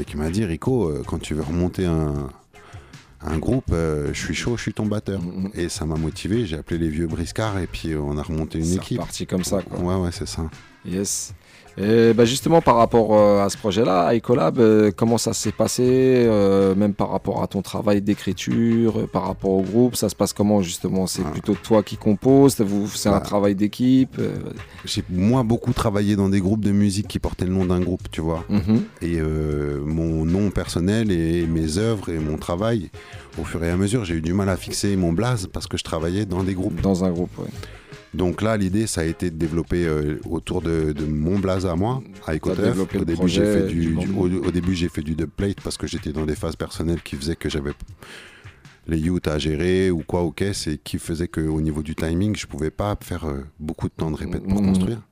[0.00, 2.28] et qui m'a dit Rico, euh, quand tu veux remonter un,
[3.20, 5.20] un groupe, je suis chaud, je suis ton batteur.
[5.54, 6.46] Et ça m'a motivé.
[6.46, 8.98] J'ai appelé les vieux briscards et puis on a remonté une C'est équipe.
[9.00, 9.78] reparti comme ça, quoi.
[9.80, 10.48] Ouais, ouais, c'est ça.
[10.84, 11.34] Yes.
[11.78, 15.82] Et bah justement, par rapport euh, à ce projet-là, iCollab, euh, comment ça s'est passé,
[15.84, 20.32] euh, même par rapport à ton travail d'écriture, par rapport au groupe, ça se passe
[20.32, 21.06] comment justement?
[21.06, 23.20] C'est plutôt toi qui composes, vous, c'est un Bah.
[23.20, 24.18] travail d'équipe
[24.86, 28.10] J'ai moi beaucoup travaillé dans des groupes de musique qui portaient le nom d'un groupe,
[28.10, 28.44] tu vois.
[28.48, 28.82] Mhm.
[29.02, 32.90] Et euh, mon nom personnel et mes œuvres et mon travail,
[33.38, 35.76] au fur et à mesure, j'ai eu du mal à fixer mon blaze parce que
[35.76, 36.80] je travaillais dans des groupes.
[36.80, 37.48] Dans un groupe, ouais.
[38.16, 41.76] Donc là, l'idée, ça a été de développer euh, autour de, de mon blaze à
[41.76, 45.14] moi, à développé Au début, j'ai fait du, du au, au début, j'ai fait du
[45.14, 47.72] dubplate parce que j'étais dans des phases personnelles qui faisaient que j'avais
[48.88, 52.36] les youths à gérer ou quoi au caisse et qui faisaient qu'au niveau du timing,
[52.36, 54.68] je pouvais pas faire euh, beaucoup de temps de répète pour Mhm.
[54.68, 55.02] construire.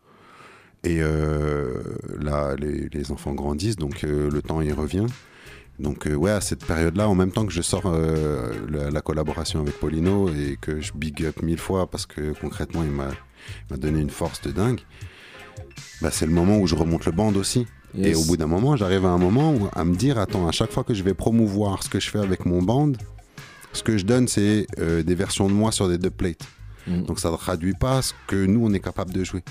[0.85, 1.83] Et euh,
[2.21, 5.07] là, les, les enfants grandissent, donc le temps y revient.
[5.79, 9.01] Donc euh, ouais, à cette période-là, en même temps que je sors euh, la, la
[9.01, 13.11] collaboration avec Paulino et que je big up mille fois parce que concrètement, il m'a
[13.77, 14.81] donné une force de dingue,
[16.01, 17.67] bah, c'est le moment où je remonte le band aussi.
[17.97, 18.07] Yes.
[18.07, 20.53] Et au bout d'un moment, j'arrive à un moment où, à me dire, attends, à
[20.53, 22.93] chaque fois que je vais promouvoir ce que je fais avec mon band,
[23.73, 26.47] ce que je donne, c'est euh, des versions de moi sur des dubplates.
[26.87, 27.05] Mhm.
[27.05, 29.43] Donc ça ne traduit pas ce que nous, on est capable de jouer.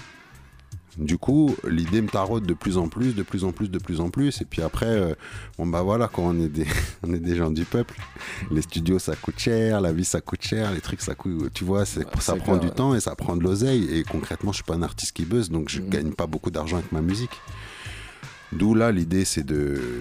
[0.97, 3.99] Du coup, l'idée me taraude de plus en plus, de plus en plus, de plus
[3.99, 4.41] en plus.
[4.41, 5.15] Et puis après, euh,
[5.57, 6.67] bon bah voilà, quand on est des,
[7.03, 7.95] on est des gens du peuple,
[8.51, 11.63] les studios ça coûte cher, la vie ça coûte cher, les trucs ça coûte, tu
[11.63, 12.73] vois, c'est, ça prend clair, du ouais.
[12.73, 13.85] temps et ça prend de l'oseille.
[13.91, 15.89] Et concrètement, je suis pas un artiste qui buzz, donc je Mhm.
[15.89, 17.31] gagne pas beaucoup d'argent avec ma musique.
[18.51, 19.43] D'où là, l'idée, c'est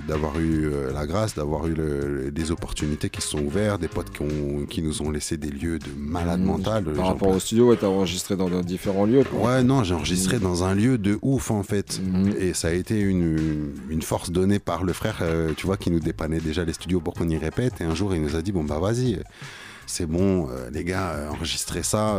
[0.07, 3.89] d'avoir eu euh, la grâce, d'avoir eu le- des opportunités qui se sont ouvertes, des
[3.89, 6.47] potes qui, ont- qui nous ont laissé des lieux de malade Mhm.
[6.47, 6.85] mental.
[6.85, 9.25] Par rapport au studio, ouais, t'as enregistré dans, dans différents lieux.
[9.25, 9.41] quoi.
[9.55, 10.43] Ouais, non, j'ai enregistré Mhm.
[10.43, 11.99] dans un lieu de ouf en fait.
[12.05, 12.35] Mhm.
[12.39, 15.91] Et ça a été une, une force donnée par le frère, euh, tu vois, qui
[15.91, 17.81] nous dépannait déjà les studios pour qu'on y répète.
[17.81, 19.19] Et un jour, il nous a dit Bon, bah vas-y,
[19.87, 22.17] c'est bon, euh, les gars, euh, enregistrez ça.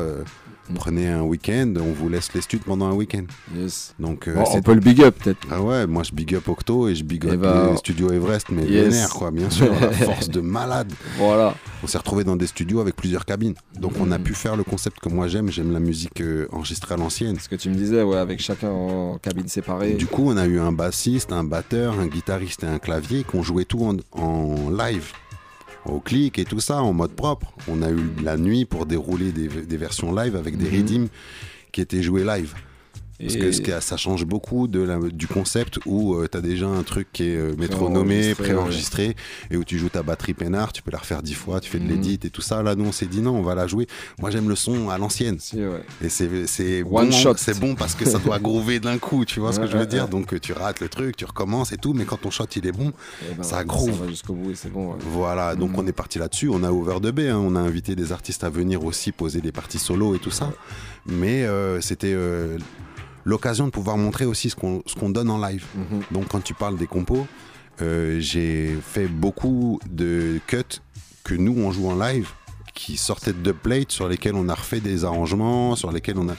[0.76, 3.24] Prenez un week-end, on vous laisse les studios pendant un week-end.
[3.56, 3.94] Yes.
[4.00, 5.46] Donc, euh, Bon, on peut le big up peut-être.
[5.52, 7.42] Ah ouais, moi je big up Octo et je big up
[7.72, 8.86] les studios Everest, mais yes.
[8.86, 10.92] vénère, quoi, bien sûr, la force de malade.
[11.18, 11.56] Voilà.
[11.84, 13.56] On s'est retrouvé dans des studios avec plusieurs cabines.
[13.80, 14.24] Donc on a Mhm.
[14.24, 17.38] pu faire le concept que moi j'aime, j'aime la musique euh, enregistrée à l'ancienne.
[17.40, 19.94] Ce que tu me disais, ouais, avec chacun en cabine séparée.
[19.94, 23.44] Du coup, on a eu un bassiste, un batteur, un guitariste et un clavier qu'on
[23.44, 25.12] jouait tout en, en live,
[25.86, 27.54] au clic et tout ça, en mode propre.
[27.68, 31.08] On a eu la nuit pour dérouler des, des versions live avec des rythms
[31.72, 32.54] qui étaient joués live.
[33.20, 37.08] Parce que ça change beaucoup de la- du concept où tu as déjà un truc
[37.14, 39.16] qui est euh, métronomé, Préenregistré, préenregistré,
[39.52, 41.78] et où tu joues ta batterie peinard, tu peux la refaire dix fois, tu fais
[41.80, 41.90] de Mhm.
[41.90, 42.62] l'édit et tout ça.
[42.64, 43.88] Là, nous, on s'est dit non, on va la jouer.
[44.20, 45.38] Moi, j'aime le son à l'ancienne.
[45.40, 45.84] Si, ouais.
[46.04, 47.36] Et c'est bon, shot.
[47.38, 49.74] c'est bon parce que ça doit groover d'un coup, tu vois ce que Ouais, je
[49.78, 50.04] veux ouais, dire?
[50.06, 50.10] ouais.
[50.10, 52.66] Donc euh, tu rates le truc, tu recommences et tout, mais quand ton shot il
[52.68, 52.92] est bon,
[53.32, 53.92] Eh ben, ça groove.
[53.92, 54.92] Ça va jusqu'au bout et c'est bon.
[54.92, 54.98] ouais.
[55.12, 55.80] Voilà, donc Mhm.
[55.80, 56.50] on est parti là-dessus.
[56.50, 57.38] On a ouvert de B, hein.
[57.38, 60.52] on a invité des artistes à venir aussi poser des parties solo et tout ça.
[61.06, 62.58] Mais euh, c'était euh,
[63.26, 65.66] l'occasion de pouvoir montrer aussi ce qu'on qu'on donne en live.
[65.76, 66.02] Mhm.
[66.12, 67.26] Donc quand tu parles des compos,
[67.82, 70.58] euh, j'ai fait beaucoup de cuts
[71.24, 72.30] que nous on joue en live
[72.74, 76.34] qui sortaient de plate sur lesquels on a refait des arrangements, sur lesquels on a...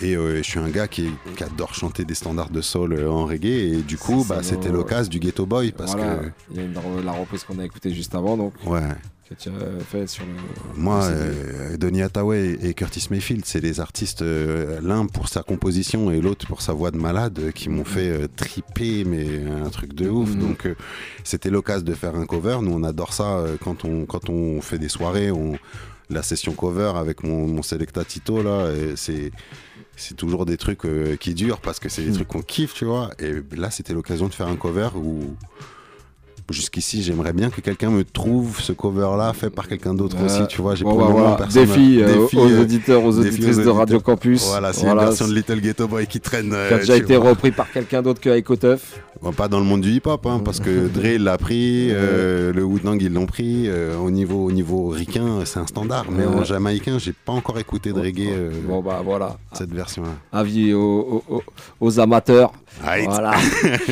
[0.00, 3.10] Et euh, je suis un gars qui, qui adore chanter des standards de soul euh,
[3.10, 3.44] en reggae
[3.74, 6.16] et du coup bah, c'était l'occasion du Ghetto Boy parce Voilà.
[6.16, 8.80] que Il y a une, la reprise qu'on a écoutée juste avant, donc, ouais
[9.38, 10.32] tu as fait sur le.
[10.80, 15.42] Moi, le euh, Donny Hathaway et Curtis Mayfield, c'est des artistes, euh, l'un pour sa
[15.42, 19.70] composition et l'autre pour sa voix de malade, euh, qui m'ont fait triper, mais un
[19.70, 20.30] truc de ouf.
[20.30, 20.38] Mhm.
[20.40, 20.68] Donc,
[21.24, 22.58] c'était l'occasion de faire un cover.
[22.62, 25.30] Nous, on adore ça quand, on, quand on fait des soirées.
[25.30, 25.56] On,
[26.10, 29.30] la session cover avec mon, mon Selecta Tito, là, c'est.
[29.94, 32.14] C'est toujours des trucs euh, qui durent parce que c'est des Mhm.
[32.14, 33.10] trucs qu'on kiffe, tu vois.
[33.18, 35.36] Et là, c'était l'occasion de faire un cover où
[36.52, 40.46] jusqu'ici, j'aimerais bien que quelqu'un me trouve ce cover-là fait par quelqu'un d'autre Euh, aussi,
[40.48, 40.74] tu vois.
[40.74, 41.32] J'ai bah, voilà.
[41.36, 44.00] personne- Défi, euh, Défi, aux euh, auditeurs, aux auditrices de Radio.
[44.00, 44.46] Campus.
[44.46, 46.52] Voilà, c'est Voilà, une version de Little Ghetto Boy qui traîne.
[46.52, 47.30] euh, Qui a déjà tu été vois.
[47.30, 48.56] repris par quelqu'un d'autre que Aiko.
[49.22, 52.64] Bon, pas dans le monde du hip-hop, hein, parce que Dre l'a pris, euh, le
[52.64, 53.68] Wu-Tang ils l'ont pris.
[53.68, 57.58] euh, au niveau au niveau ricain, c'est un standard, mais en jamaïcain, j'ai pas encore
[57.58, 58.28] écouté de reggae.
[58.30, 59.36] euh, Bon bah voilà.
[59.52, 60.10] Cette version-là.
[60.32, 61.42] Avis aux, aux- aux-
[61.80, 62.52] aux amateurs.
[62.80, 63.34] Voilà.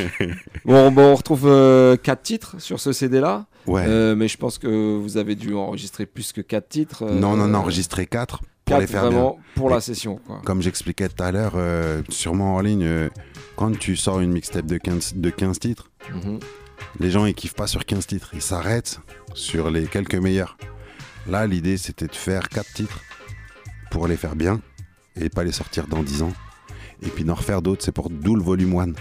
[0.65, 3.47] bon, bon, on retrouve 4 titres sur ce CD-là.
[3.67, 3.85] Ouais.
[3.87, 7.05] Euh, mais je pense que vous avez dû enregistrer plus que 4 titres.
[7.05, 9.43] euh, Non, non, non, enregistré 4 pour quatre les faire vraiment bien.
[9.55, 10.41] pour la session, quoi.
[10.45, 13.09] Comme j'expliquais tout à l'heure, euh, sûrement en ligne, euh,
[13.57, 16.39] quand tu sors une mixtape de 15, de 15 titres, Mhm.
[17.01, 19.01] les gens ils kiffent pas sur 15 titres, ils s'arrêtent
[19.35, 20.57] sur les quelques meilleurs.
[21.29, 23.01] Là, l'idée c'était de faire 4 titres
[23.91, 24.61] pour les faire bien
[25.21, 26.33] et pas les sortir dans 10 ans.
[27.03, 28.93] Et puis d'en refaire d'autres, c'est pour d'où le volume 1.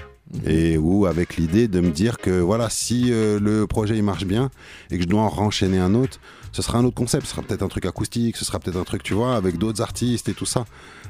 [0.45, 4.25] Et ou avec l'idée de me dire que voilà, si euh, le projet il marche
[4.25, 4.51] bien
[4.91, 6.19] et que je dois en renchaîner un autre,
[6.51, 8.83] ce sera un autre concept, ce sera peut-être un truc acoustique, ce sera peut-être un
[8.83, 10.65] truc, tu vois, avec d'autres artistes et tout ça.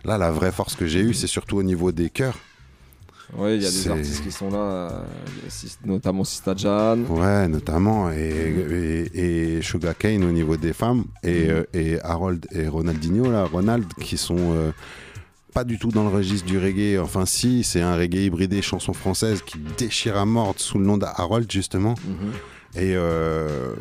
[0.06, 2.38] Là, la vraie force que j'ai eue, c'est surtout au niveau des chœurs.
[3.38, 5.04] Ouais, il y a des artistes qui sont là, euh,
[5.86, 7.00] notamment Sista Jan.
[7.10, 8.10] Ouais, notamment.
[8.12, 11.04] Et, et, et Sugar Cane au niveau des femmes.
[11.24, 11.50] Et, Mhm.
[11.52, 14.72] euh, et Harold et Ronaldinho, là, Ronald, qui sont euh,
[15.54, 17.00] pas du tout dans le registre du reggae.
[17.00, 20.98] Enfin, si, c'est un reggae hybridé chanson française qui déchire à mort sous le nom
[20.98, 21.96] d'Harold, justement.
[22.06, 22.32] Mhm.
[22.76, 23.74] Et euh,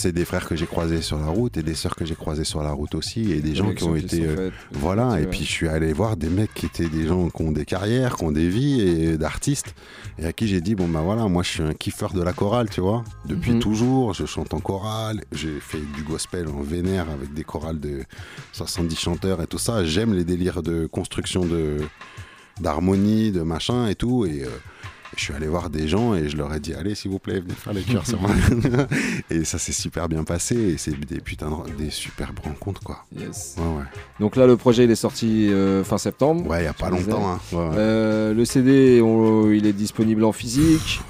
[0.00, 2.44] c'est des frères que j'ai croisés sur la route et des sœurs que j'ai croisées
[2.44, 3.30] sur la route aussi.
[3.32, 4.24] Et des gens qui ont qui été.
[4.26, 7.42] euh, voilà, et puis je suis allé voir des mecs qui étaient des gens qui
[7.42, 9.74] ont des carrières, qui ont des vies et d'artistes,
[10.18, 12.32] et à qui j'ai dit bon bah voilà, moi je suis un kiffeur de la
[12.32, 13.58] chorale, tu vois, depuis Mhm.
[13.60, 18.02] toujours, je chante en chorale, j'ai fait du gospel en vénère avec des chorales de
[18.52, 21.76] 70 chanteurs et tout ça, j'aime les délires de construction de
[22.60, 24.48] d'harmonie, de machin et tout, et euh,
[25.16, 27.40] je suis allé voir des gens et je leur ai dit allez s'il vous plaît
[27.40, 28.30] venez faire les chœurs sur moi
[29.30, 33.04] et ça s'est super bien passé et c'est des putains de, des superbes rencontres quoi
[33.18, 33.56] Yes.
[33.58, 33.84] ouais ouais
[34.20, 36.46] Donc là, le projet il est sorti euh, fin septembre.
[36.48, 37.40] Ouais, il y a pas longtemps, hein.
[37.52, 37.74] Ouais.
[37.76, 41.00] Euh, le CD, on- il est disponible en physique,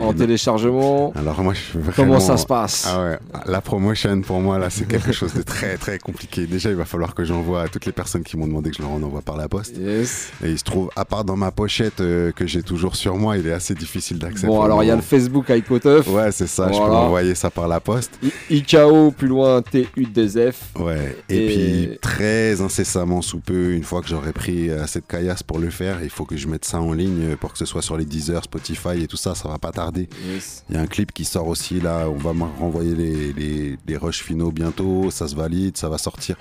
[0.00, 1.12] en téléchargement.
[1.16, 1.92] Alors moi, je suis vraiment...
[1.96, 5.42] Comment ça se passe Ah ouais, la promotion pour moi là, c'est quelque chose de
[5.42, 6.46] très très compliqué.
[6.46, 8.82] Déjà, il va falloir que j'envoie à toutes les personnes qui m'ont demandé que je
[8.82, 9.76] leur en envoie par la poste.
[9.76, 10.30] Yes.
[10.42, 13.36] Et il se trouve, à part dans ma pochette euh, que j'ai toujours sur moi,
[13.36, 14.46] il est assez difficile d'accès.
[14.46, 15.02] Bon, alors il y a le.
[15.02, 16.06] Facebook Aikoteuf.
[16.08, 16.66] Ouais, c'est ça.
[16.70, 18.12] Je peux envoyer ça par la poste.
[18.50, 20.54] IKO, plus loin, TU2F.
[20.78, 21.16] Ouais.
[21.28, 25.42] Et, Et- puis très incessamment sous peu, une fois que j'aurai pris assez de caillasse
[25.42, 27.82] pour le faire, il faut que je mette ça en ligne pour que ce soit
[27.82, 29.34] sur les Deezer, Spotify et tout ça.
[29.34, 30.08] Ça va pas tarder.
[30.32, 30.64] Yes.
[30.68, 33.78] Il y a un clip qui sort aussi là, on va me renvoyer les, les,
[33.86, 36.36] les rushs finaux bientôt, ça se valide, ça va sortir.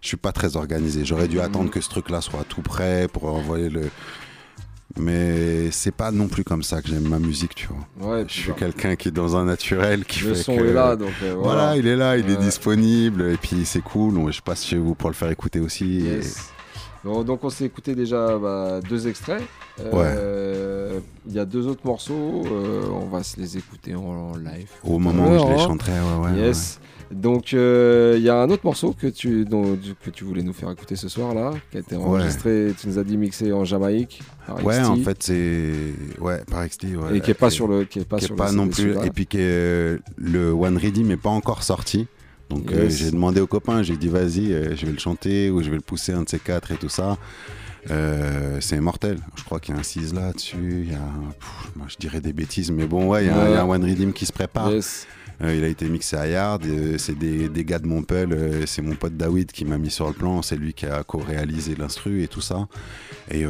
[0.00, 3.06] Je suis pas très organisé, j'aurais dû attendre que ce truc là soit tout prêt
[3.12, 3.82] pour envoyer le...
[4.98, 8.10] Mais c'est pas non plus comme ça que j'aime ma musique, tu vois.
[8.16, 10.72] Ouais, je suis quelqu'un qui est dans un naturel, qui Le fait son que- est
[10.72, 11.62] là, donc, euh, voilà.
[11.66, 11.76] voilà.
[11.76, 12.42] il est là, il est Ouais.
[12.44, 14.32] disponible, et puis c'est cool.
[14.32, 15.98] Je passe chez vous pour le faire écouter aussi.
[16.00, 16.50] et- Yes.
[17.04, 19.42] Bon, donc on s'est écouté déjà bah, deux extraits.
[19.80, 22.42] Euh, Il y a deux autres morceaux.
[22.46, 24.68] euh, on va se les écouter en, live.
[24.84, 26.78] Au moment où je les chanterai, ouais, ouais, Yes.
[27.10, 30.52] Donc euh, il y a un autre morceau que tu, dont- que tu voulais nous
[30.52, 33.64] faire écouter ce soir là, qui a été enregistré, tu nous as dit mixé en
[33.64, 34.22] Jamaïque.
[34.46, 35.72] par Ouais, XT, en fait, c'est.
[36.20, 37.16] Ouais, par XT, ouais.
[37.18, 38.92] Et qui est pas sur le- qui est pas qui sur le non plus.
[39.06, 42.06] Et puis que le One Ready n'est pas encore sorti.
[42.48, 45.62] Donc euh, j'ai demandé aux copains, j'ai dit vas-y, euh, je vais le chanter ou
[45.62, 47.16] je vais le pousser un de ces quatre et tout ça.
[47.90, 49.18] Euh, c'est mortel.
[49.36, 50.56] Je crois qu'il y a un 6 là dessus.
[50.84, 53.30] Il y a, un- pff, moi je dirais des bêtises, mais bon ouais, il y
[53.30, 54.70] a, il y a un One Redeem qui se prépare.
[54.70, 55.06] Yes.
[55.42, 56.64] Euh, il a été mixé à Yard.
[56.66, 58.32] euh, c'est des, des gars de Montpellier.
[58.32, 60.42] euh, c'est mon pote David qui m'a mis sur le plan.
[60.42, 62.68] C'est lui qui a co-réalisé l'instru et tout ça.
[63.30, 63.44] Et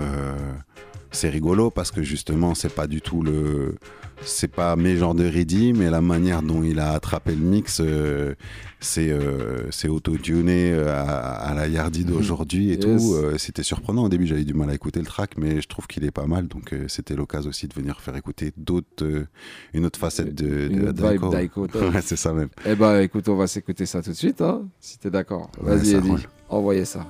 [1.13, 3.75] c'est rigolo parce que justement, c'est pas du tout le.
[4.23, 7.81] C'est pas mes genres de ready, mais la manière dont il a attrapé le mix,
[7.83, 8.35] euh,
[8.79, 11.03] c'est euh, c'est auto-tuné euh, à,
[11.37, 12.81] à la Yardi d'aujourd'hui et Yes.
[13.03, 13.15] tout.
[13.15, 15.87] Euh, c'était surprenant au début, j'avais du mal à écouter le track, mais je trouve
[15.87, 16.49] qu'il est pas mal.
[16.49, 19.25] Donc c'était l'occasion aussi de venir faire écouter d'autres,
[19.73, 21.63] une autre facette de, Une de autre vibe Daiko.
[21.75, 22.51] ouais, c'est ça même.
[22.67, 25.51] Eh bah écoute, on va s'écouter ça tout de suite, hein, si t'es d'accord.
[25.63, 26.21] Ouais, Vas-y, roule.
[26.51, 27.07] envoyez ça.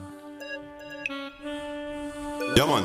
[2.57, 2.85] Yeah man,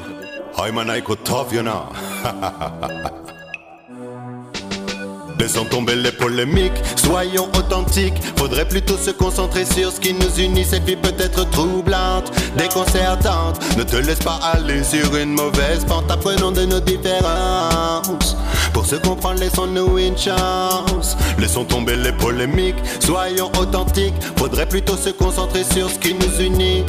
[5.38, 8.16] Laissons tomber les polémiques, soyons authentiques.
[8.38, 10.64] Faudrait plutôt se concentrer sur ce qui nous unit.
[10.64, 13.60] Cette vie peut être troublante, déconcertante.
[13.78, 16.10] Ne te laisse pas aller sur une mauvaise pente.
[16.10, 18.36] Apprenons de nos différences.
[18.74, 21.16] Pour se comprendre, laissons-nous une chance.
[21.38, 24.16] Laissons tomber les polémiques, soyons authentiques.
[24.38, 26.86] Faudrait plutôt se concentrer sur ce qui nous unit.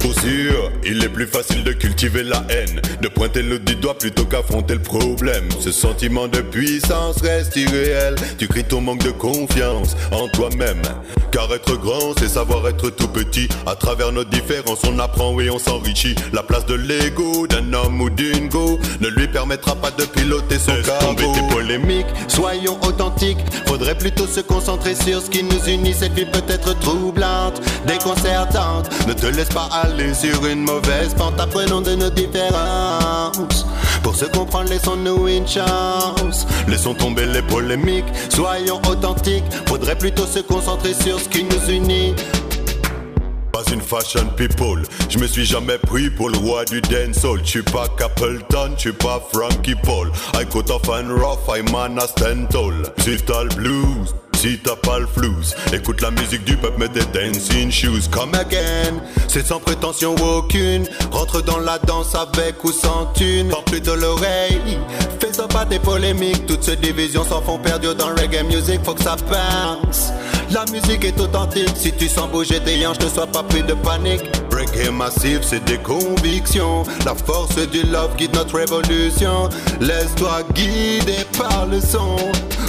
[0.00, 0.14] Pour
[0.84, 4.74] il est plus facile de cultiver la haine, de pointer le du doigt plutôt qu'affronter
[4.74, 5.48] le problème.
[5.60, 8.14] Ce sentiment de puissance reste irréel.
[8.38, 10.82] Tu cries ton manque de confiance en toi-même.
[11.30, 13.48] Car être grand, c'est savoir être tout petit.
[13.66, 16.14] À travers nos différences, on apprend et on s'enrichit.
[16.32, 20.58] La place de l'ego d'un homme ou d'une go ne lui permettra pas de piloter
[20.58, 21.06] son cargo.
[21.06, 23.38] tomber tes polémiques, soyons authentiques.
[23.66, 25.94] Faudrait plutôt se concentrer sur ce qui nous unit.
[25.94, 28.88] Cette vie peut être troublante, déconcertante.
[29.06, 31.38] Ne te laisse pas aller sur une mauvaise pente.
[31.38, 33.66] Apprenons de nos différences.
[34.02, 36.46] Pour se comprendre, laissons-nous une chance.
[36.66, 39.44] Laissons tomber les polémiques, soyons authentiques.
[39.66, 41.17] Faudrait plutôt se concentrer sur
[41.68, 42.14] unit.
[43.52, 47.40] Pas une fashion people, je me suis jamais pris pour le roi du dancehall.
[47.44, 50.10] Je suis pas Capleton, je suis pas Frankie Paul.
[50.34, 52.72] I cut off and rough, I man a stand tall.
[53.56, 58.08] Blues, si t'as pas le flouze, écoute la musique du peuple, mets des dancing shoes.
[58.08, 60.86] Come again, c'est sans prétention aucune.
[61.10, 63.52] Rentre dans la danse avec ou sans thune.
[63.66, 64.78] Plus de l'oreille,
[65.18, 66.46] fais-en pas des polémiques.
[66.46, 70.12] Toutes ces divisions s'en font perdre dans reggae music, faut que ça bounce.
[70.52, 73.74] La musique est authentique, si tu sens bouger tes hanches, ne sois pas pris de
[73.74, 74.22] panique.
[74.98, 76.82] Massif, c'est des convictions.
[77.04, 79.48] La force du love guide notre révolution.
[79.80, 82.16] Laisse-toi guider par le son.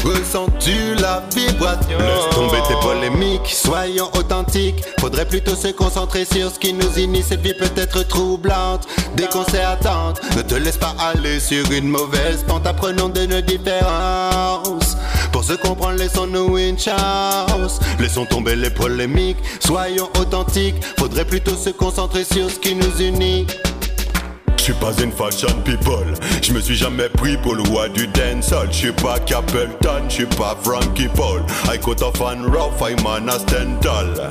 [0.03, 1.97] Ressens-tu la vibration?
[1.97, 4.83] Laisse tomber tes polémiques, soyons authentiques.
[4.99, 7.23] Faudrait plutôt se concentrer sur ce qui nous unit.
[7.27, 10.21] Cette vie peut être troublante, déconcertante.
[10.37, 12.67] Ne te laisse pas aller sur une mauvaise pente.
[12.67, 14.95] Apprenons de nos différences.
[15.31, 17.79] Pour se comprendre, laissons-nous une chance.
[17.99, 20.75] Laissons tomber les polémiques, soyons authentiques.
[20.97, 23.47] Faudrait plutôt se concentrer sur ce qui nous unit.
[24.57, 26.13] Je suis pas une fashion people,
[26.43, 28.67] je me suis jamais pris pour le roi du dancehall.
[28.69, 31.41] Je suis pas Capleton, je suis pas Frankie Paul.
[31.71, 34.29] I cut off and rough, I man a stand tall.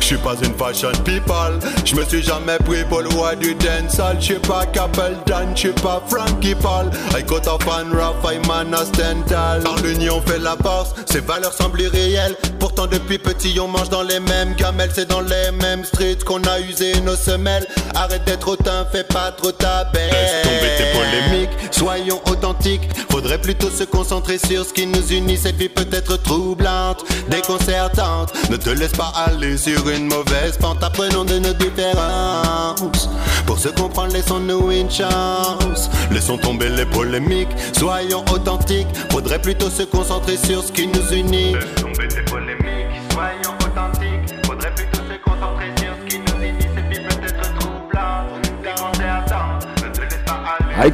[0.00, 3.54] Je suis pas une fashion people, je me suis jamais pris pour le roi du
[3.54, 4.16] dancehall.
[4.20, 6.90] Je suis pas Capleton, je suis pas Frankie Paul.
[7.16, 9.62] I cut off and rough, I man a stand tall.
[9.62, 12.36] Par l'union fait la force, ces valeurs semblent irréelles.
[12.58, 16.42] Pourtant depuis petit on mange dans les mêmes gamelles, c'est dans les mêmes streets qu'on
[16.44, 17.66] a usé nos semelles.
[17.94, 20.10] Arrête d'être hautain, fais pas trop ta belle.
[20.10, 22.88] Laisse tomber tes polémiques, soyons authentiques.
[23.10, 25.36] Faudrait plutôt se concentrer sur ce qui nous unit.
[25.36, 28.32] Cette vie peut être troublante, déconcertante.
[28.50, 30.82] Ne te laisse pas aller sur une mauvaise pente.
[30.82, 33.08] Apprenons de nos différences.
[33.46, 35.90] Pour se comprendre, laissons-nous une chance.
[36.10, 38.88] Laissons tomber les polémiques, soyons authentiques.
[39.10, 41.54] Faudrait plutôt se concentrer sur ce qui nous unit.
[41.54, 44.34] Laisse tomber tes polémiques, soyons authentiques.
[44.46, 46.66] Faudrait plutôt se concentrer sur ce qui nous unit.
[46.74, 49.66] Cette vie peut être troublante, déconcertante.
[49.82, 50.92] Ne te laisse pas aller.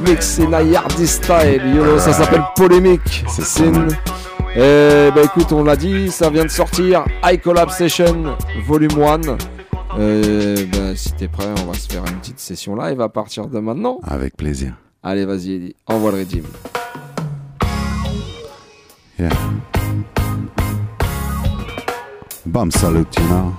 [0.00, 3.88] Mix in a Yardy style, yo, ça s'appelle Polémique, c'est Sin.
[4.56, 8.36] Et bah écoute, on l'a dit, ça vient de sortir, iCollab Session
[8.66, 9.20] Volume 1.
[9.98, 13.46] Euh, bah, si t'es prêt, on va se faire une petite session live à partir
[13.46, 13.98] de maintenant.
[14.04, 14.74] Avec plaisir.
[15.02, 16.46] Allez, vas-y, Eddie, envoie le régime.
[19.18, 19.30] Yeah.
[22.46, 23.52] Bam salute, you know.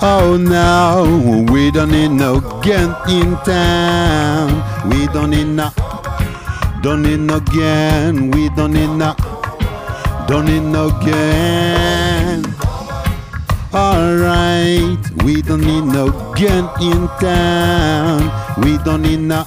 [0.00, 4.62] Oh no, we don't need no gun in town.
[4.88, 5.70] We don't need no,
[6.82, 8.30] no gun.
[8.30, 12.44] We don't need no gun.
[13.74, 16.06] Alright, we don't need no
[16.80, 18.30] in town.
[18.62, 19.44] We don't need no,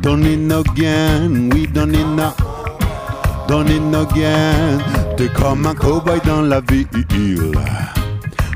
[0.00, 1.48] don't need no gun.
[1.50, 2.34] We don't need no,
[3.46, 4.82] don't need no gun.
[5.16, 6.88] T'es comme un cowboy dans la ville.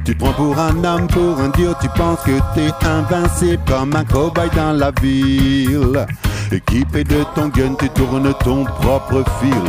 [0.08, 4.06] Tu prends pour un homme, pour un dieu, tu penses que t'es invincible comme un
[4.06, 6.06] cowboy dans la ville.
[6.50, 9.68] Équipé de ton gun, tu tournes ton propre film.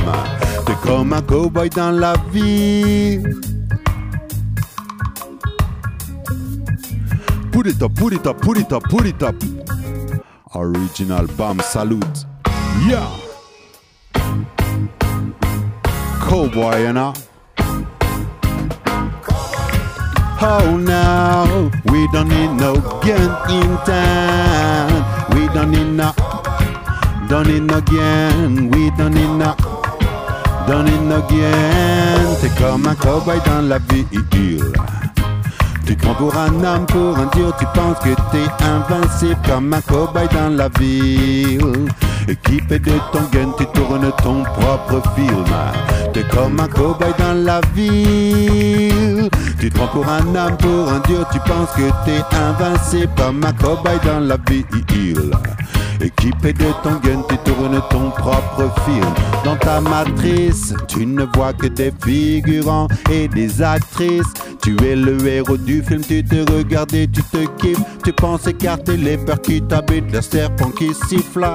[0.65, 3.35] T'es comme un cowboy dans la ville.
[7.51, 9.35] Put it up, put it up, put it up, put it up.
[10.55, 12.25] Original Bam Salute.
[12.87, 13.05] Yeah.
[16.29, 17.11] Cowboy, you know?
[20.41, 25.03] Oh no, we don't need no gun in town.
[25.35, 26.13] We don't need no,
[27.27, 28.69] don't need no gun.
[28.71, 29.53] We don't need no,
[30.65, 32.37] don't need no gun.
[32.39, 34.63] T'es comme un cowboy dans la ville.
[35.85, 39.81] Tu prends pour un homme, pour un dieu, tu penses que t'es invincible comme un
[39.81, 41.89] cowboy dans la ville.
[42.29, 45.43] Équipé de ton gun, tu tournes ton propre film.
[46.13, 48.88] T'es comme un cowboy dans la ville.
[49.59, 53.43] Tu te prends pour un homme, pour un dieu, tu penses que t'es invincible comme
[53.43, 55.31] un cowboy dans la ville.
[56.01, 59.05] Équipé de ton gun, tu tournes ton propre film.
[59.43, 64.33] Dans ta matrice, tu ne vois que des figurants et des actrices.
[64.61, 67.79] Tu es le héros du film, tu te regardes et tu te kiffes.
[68.03, 71.45] Tu penses écarter les peurs qui t'habitent, le serpent qui siffle.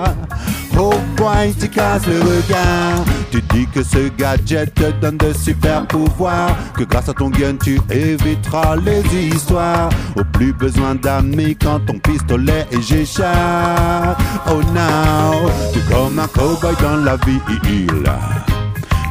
[0.78, 3.04] Oh boy, tu casses le regard.
[3.30, 6.56] Tu dis que ce gadget te donne de super pouvoirs.
[6.76, 9.88] Que grâce à ton gun, tu éviteras les histoires.
[10.16, 14.16] Au plus besoin d'amis quand ton pistolet est Géchard.
[14.46, 17.86] Oh now, tu es comme un cowboy dans la ville.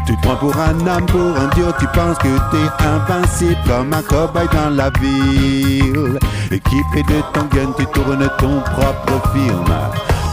[0.05, 3.93] Tu te prends pour un homme, pour un dieu, tu penses que t'es invincible comme
[3.93, 6.19] un cowboy dans la ville.
[6.51, 9.65] Équipé de ton gun, tu tournes ton propre film.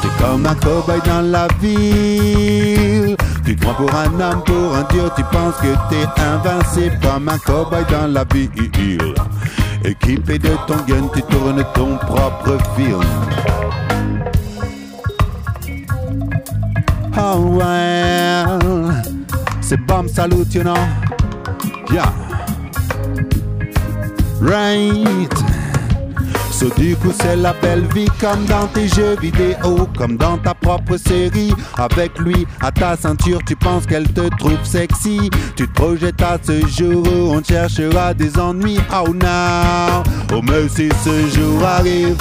[0.02, 3.16] T'es comme un cowboy dans la ville.
[3.44, 7.28] Tu te prends pour un homme, pour un dieu, tu penses que t'es invincible comme
[7.28, 9.14] un cowboy dans la ville.
[9.84, 13.00] Équipé de ton gun, tu tournes ton propre film.
[17.16, 19.02] Oh well,
[19.60, 20.74] c'est bomb salute, you know.
[21.92, 22.12] Yeah.
[24.40, 25.28] Right.
[26.52, 30.54] So du coup c'est la belle vie comme dans tes jeux vidéo, comme dans ta
[30.54, 31.54] propre série.
[31.78, 35.30] Avec lui à ta ceinture, tu penses qu'elle te trouve sexy.
[35.56, 38.78] Tu te projettes à ce jour où on cherchera des ennuis.
[38.92, 40.02] Oh now,
[40.32, 42.16] oh mais si ce jour arrive.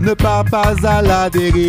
[0.00, 1.60] Ne pars pas à la dérive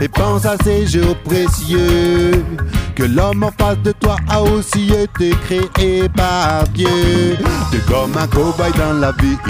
[0.00, 2.44] et pense à ces jours précieux
[2.94, 7.36] que l'homme en face de toi a aussi été créé par Dieu.
[7.72, 9.44] T'es comme un cobaye dans la ville.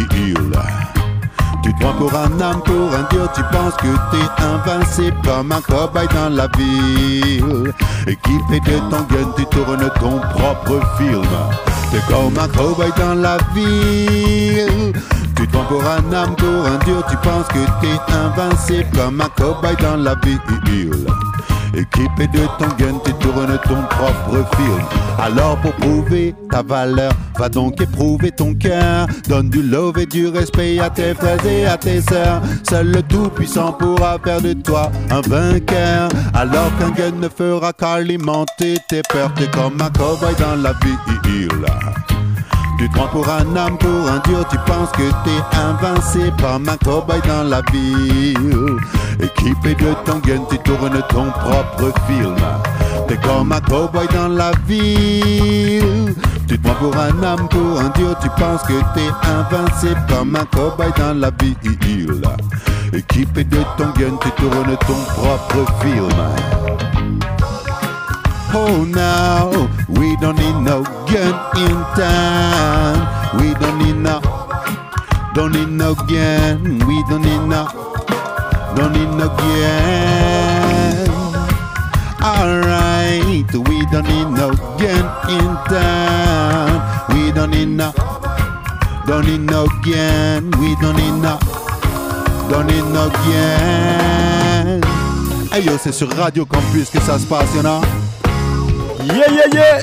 [1.63, 5.53] Tu te prends pour un homme, pour un dieu, tu penses que t'es invincible comme
[5.53, 7.73] un cobaye dans la ville.
[8.07, 11.23] Équipé de ton gun, tu tournes ton propre film.
[11.95, 14.93] T'es comme un cowboy dans la ville.
[15.69, 19.97] Pour un homme, pour un dieu, tu penses que t'es invincible comme un cowboy dans
[19.97, 21.07] la ville.
[21.75, 24.83] Équipé de ton gun, tu tournes ton propre film.
[25.19, 29.07] Alors pour prouver ta valeur, va donc éprouver ton cœur.
[29.29, 32.43] Donne du love et du respect à tes frères et à tes sœurs.
[32.69, 36.09] Seul le Tout-Puissant pourra faire de toi un vainqueur.
[36.35, 39.33] Alors qu'un gun ne fera qu'alimenter tes peurs.
[39.35, 41.65] T'es comme un cowboy dans la ville.
[42.79, 46.69] Tu te prends pour un homme, pour un dieu, tu penses que t'es invincible comme
[46.69, 48.79] un cowboy dans la ville.
[49.21, 52.35] Équipé de ton gun, tu tournes ton propre film.
[53.07, 56.15] T'es comme un cowboy dans la ville.
[56.49, 60.35] Tu te prends pour un homme, pour un dieu, tu penses que t'es invincible comme
[60.35, 62.23] un cowboy dans la ville.
[62.93, 66.09] Équipé de ton gun, tu tournes ton propre film.
[68.57, 69.51] Oh now,
[69.89, 73.41] we don't need no gun in town.
[73.41, 74.21] We don't need no,
[75.35, 76.79] don't need no gun.
[76.87, 77.67] We don't need no,
[78.77, 81.09] don't need no gun.
[82.23, 86.81] Alright, we don't need no gun in town.
[87.09, 87.93] We don't need no,
[89.05, 90.53] don't need no gun.
[90.61, 91.39] We don't need no,
[92.49, 94.81] don't need no gun.
[95.51, 98.04] Hey c'est sur Radio Campus que ça se passe, y'en a?
[99.07, 99.79] Yeah, yeah, yeah!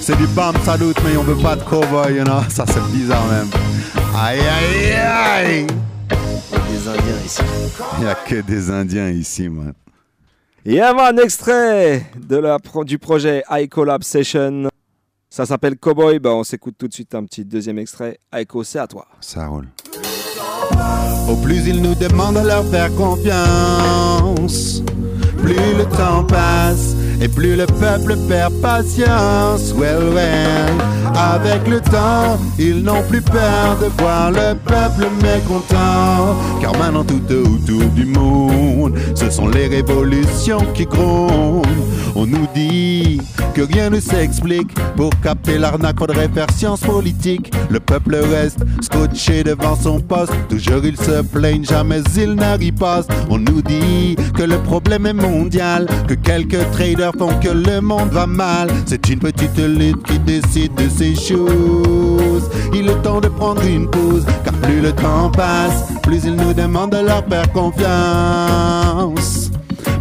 [0.00, 2.40] C'est du bam salut, mais on veut pas de cowboy, you know?
[2.48, 3.48] Ça c'est bizarre même.
[4.16, 5.66] Aïe aïe aïe!
[6.68, 7.42] Des Indiens ici.
[7.98, 9.72] Il y a que des Indiens ici, man.
[10.64, 14.68] Yeah man, extrait de la pro- du projet iCollab Session.
[15.30, 16.18] Ça s'appelle Cowboy.
[16.18, 18.18] Bah, on s'écoute tout de suite un petit deuxième extrait.
[18.34, 19.06] Ico, c'est à toi.
[19.20, 19.68] Ça roule.
[21.28, 24.82] Au plus ils nous demandent de leur faire confiance,
[25.38, 29.72] plus le temps passe et plus le peuple perd patience.
[29.72, 30.72] Well, well,
[31.14, 36.36] avec le temps, ils n'ont plus peur de voir le peuple mécontent.
[36.60, 41.66] Car maintenant tout autour du monde, ce sont les révolutions qui grondent.
[42.14, 43.20] On nous dit
[43.54, 44.72] que rien ne s'explique.
[44.96, 47.52] Pour capter l'arnaque, faudrait faire science politique.
[47.70, 50.32] Le peuple reste scotché devant son poste.
[50.48, 53.02] Toujours il se plaignent, jamais il n'arrive pas.
[53.28, 58.10] On nous dit que le problème est mondial, que quelques traders font que le monde
[58.10, 58.68] va mal.
[58.86, 62.50] C'est une petite élite qui décide de ces choses.
[62.74, 66.52] Il est temps de prendre une pause, car plus le temps passe, plus ils nous
[66.52, 69.35] demandent de leur faire confiance.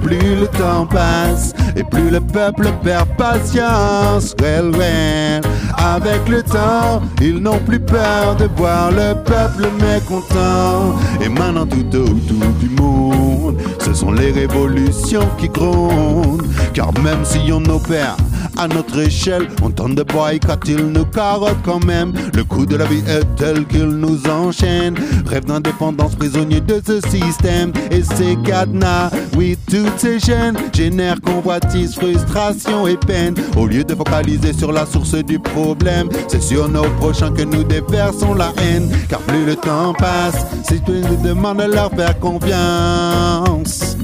[0.06, 4.36] Plus le temps passe et plus le peuple perd patience.
[4.40, 5.42] Well, well,
[5.76, 10.96] avec le temps, ils n'ont plus peur de voir le peuple mécontent.
[11.22, 16.44] Et maintenant tout autour du monde, ce sont les révolutions qui grondent.
[16.76, 18.16] Car même si on opère
[18.58, 19.48] à notre échelle.
[19.62, 22.14] On tente de boy quand il nous carotte quand même.
[22.34, 24.96] Le coût de la vie est tel qu'il nous enchaîne.
[25.26, 27.72] Rêve d'indépendance, prisonnier de ce système.
[27.92, 33.36] Et ces cadenas, oui, toutes ces chaînes génèrent convoitise, frustration et peine.
[33.58, 37.64] Au lieu de focaliser sur la source du problème, c'est sur nos prochains que nous
[37.64, 38.90] déversons la haine.
[39.10, 40.46] Car plus le temps passe,
[40.86, 43.98] plus nous demandent de leur faire confiance.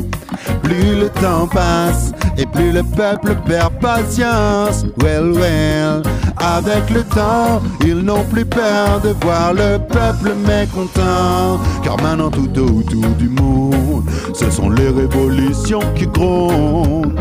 [0.63, 4.85] Plus le temps passe et plus le peuple perd patience.
[5.01, 6.03] Well, well,
[6.37, 11.59] avec le temps, ils n'ont plus peur de voir le peuple mécontent.
[11.83, 17.19] Car maintenant tout autour du monde, ce sont les révolutions qui grondent.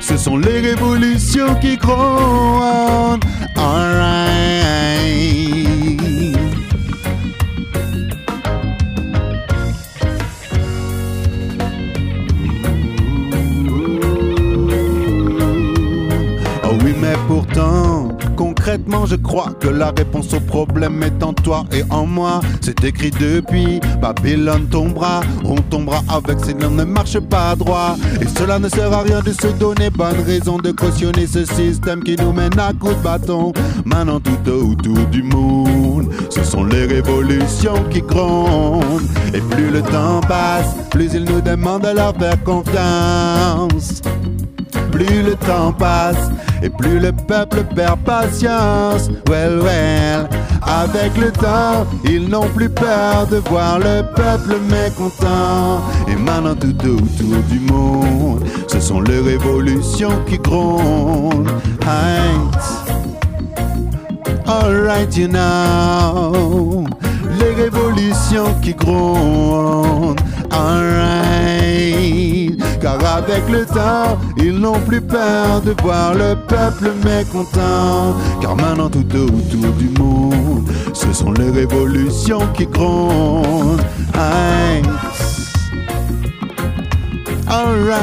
[0.00, 3.24] Ce sont les révolutions qui grondent.
[19.06, 22.40] Je crois que la réponse au problème est en toi et en moi.
[22.60, 27.96] C'est écrit depuis Babylone tombera, on tombera avec si l'on ne marche pas droit.
[28.20, 32.02] Et cela ne sert à rien de se donner bonne raison de cautionner ce système
[32.02, 33.52] qui nous mène à coups de bâton.
[33.84, 39.02] Maintenant, tout autour du monde, ce sont les révolutions qui grondent.
[39.34, 44.02] Et plus le temps passe, plus ils nous demandent de leur faire confiance.
[45.00, 46.30] Plus le temps passe
[46.62, 49.08] et plus le peuple perd patience.
[49.30, 50.28] Well, well,
[50.62, 55.80] avec le temps, ils n'ont plus peur de voir le peuple mécontent.
[56.06, 61.48] Et maintenant tout autour du monde, ce sont les révolutions qui grondent.
[61.86, 62.60] Right.
[64.46, 66.84] Alright, you know,
[67.38, 70.20] les révolutions qui grondent.
[70.50, 71.40] Alright,
[72.80, 78.16] car avec le temps, ils n'ont plus peur de voir le peuple mécontent.
[78.40, 83.82] Car maintenant tout autour du monde, ce sont les révolutions qui grondent.
[84.14, 84.82] Aïe.
[87.48, 88.00] Alright,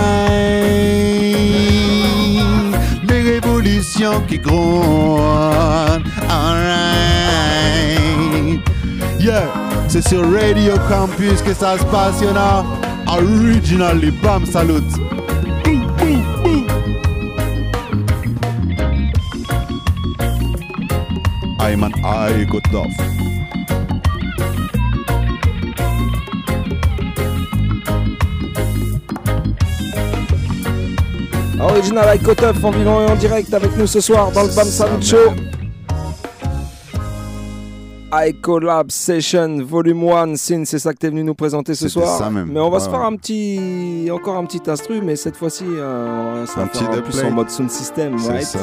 [3.08, 6.04] les révolutions qui grondent.
[6.30, 6.60] Alright,
[9.20, 9.48] yeah,
[9.88, 12.87] c'est sur Radio Campus que ça se passe, you know.
[13.10, 14.84] Originally, bam, salut.
[21.60, 23.18] I'm an I got off.
[31.60, 34.68] Original Ike Otof en vivant et en direct avec nous ce soir dans le Bam
[34.68, 35.47] Salut Show.
[38.26, 42.18] iCollab Session Volume 1 Sin, c'est ça que t'es venu nous présenter ce soir.
[42.18, 42.50] ça même.
[42.52, 43.06] Mais on va Ouais, se faire ouais.
[43.06, 47.04] un petit, encore un petit instru, mais cette fois-ci, euh, ça Un va petit faire
[47.04, 48.44] plus en mode sound system, right?
[48.44, 48.60] ça.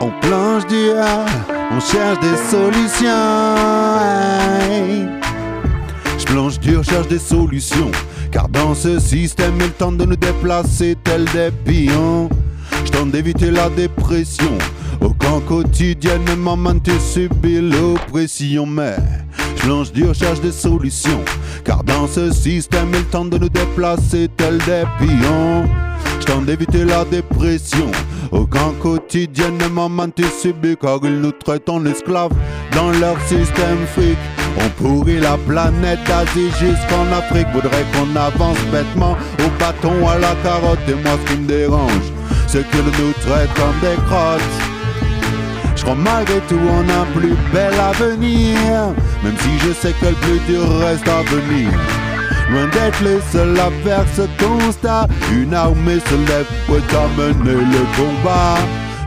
[0.00, 1.24] On planche d'IA,
[1.70, 3.08] on cherche des solutions.
[6.18, 7.90] Je plonge dur, cherche des solutions.
[8.30, 12.28] Car dans ce système, il tente de nous déplacer tel des pions.
[12.84, 14.58] Je tente d'éviter la dépression.
[15.00, 18.66] Au camp quotidiennement, tu subis l'oppression.
[18.66, 18.96] Mais
[19.56, 21.22] je plonge dur, cherche des solutions.
[21.64, 25.68] Car dans ce système, il tente de nous déplacer tel des pions.
[26.20, 27.90] Je tente d'éviter la dépression.
[28.30, 32.32] Au camp quotidiennement, tu subis car ils nous traitent en esclaves
[32.74, 34.16] dans leur système fric.
[34.58, 37.48] On pourrit la planète d'Asie jusqu'en Afrique.
[37.52, 40.78] Voudrait qu'on avance bêtement au bâton à la carotte.
[40.88, 42.12] Et moi, ce qui me dérange,
[42.52, 44.42] c'est qu'ils nous traitent comme des crottes.
[45.74, 48.92] Je crois malgré tout a un plus bel avenir.
[49.24, 51.70] Même si je sais que le plus dur reste à venir.
[52.50, 55.08] Loin d'être le seul à faire ce constat.
[55.32, 58.58] Une armée se lève pour amener le combat.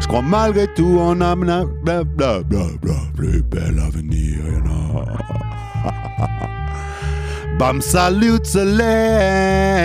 [0.02, 1.22] Je crois malgré tout a un
[3.16, 4.40] plus bel avenir.
[7.60, 9.76] Bam salut lève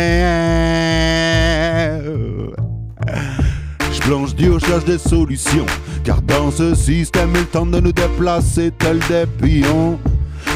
[4.01, 5.66] plonge dur, cherche des solutions.
[6.05, 9.98] Car dans ce système, il tente de nous déplacer tel des pions.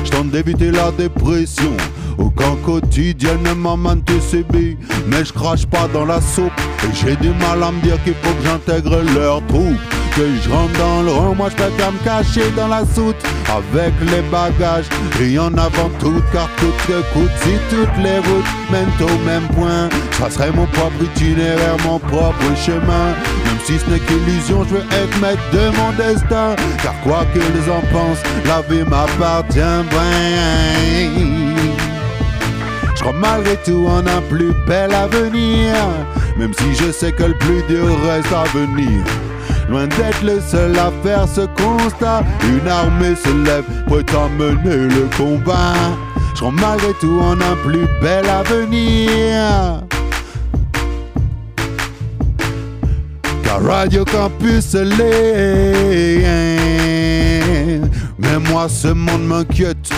[0.05, 1.73] Je tente d'éviter la dépression.
[2.19, 4.77] Au camp quotidiennement, tu subis.
[5.09, 6.53] Mais je crache pas dans la soupe.
[6.85, 10.04] Et j'ai du mal à me dire qu'il faut que j'intègre leur troupe.
[10.17, 13.17] Que je rentre dans le rang, moi je peux qu'à me cacher dans la soute.
[13.51, 14.85] Avec les bagages,
[15.21, 17.33] et en avant tout, car tout que coûte.
[17.43, 23.09] Si toutes les routes mènent au même point, je mon propre itinéraire, mon propre chemin.
[23.45, 26.55] Même si ce n'est qu'illusion, je veux être maître de mon destin.
[26.81, 29.59] Car quoi qu'ils en pensent, la vie m'appartient.
[32.95, 35.75] Je crois malgré tout en un plus bel avenir.
[36.37, 39.03] Même si je sais que le plus dur reste à venir.
[39.69, 45.09] Loin d'être le seul à faire ce constat, une armée se lève pour t'emmener le
[45.17, 45.75] combat.
[46.35, 49.83] Je crois malgré tout en un plus bel avenir.
[53.43, 56.21] Car Radio Campus l'est.
[58.19, 59.91] Mais moi, ce monde m'inquiète.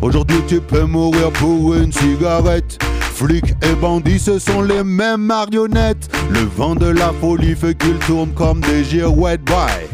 [0.00, 2.78] Aujourd'hui, tu peux mourir pour une cigarette.
[3.20, 6.08] Flics et bandits, ce sont les mêmes marionnettes.
[6.30, 9.44] Le vent de la folie fait qu'ils tournent comme des girouettes.
[9.44, 9.90] Bye.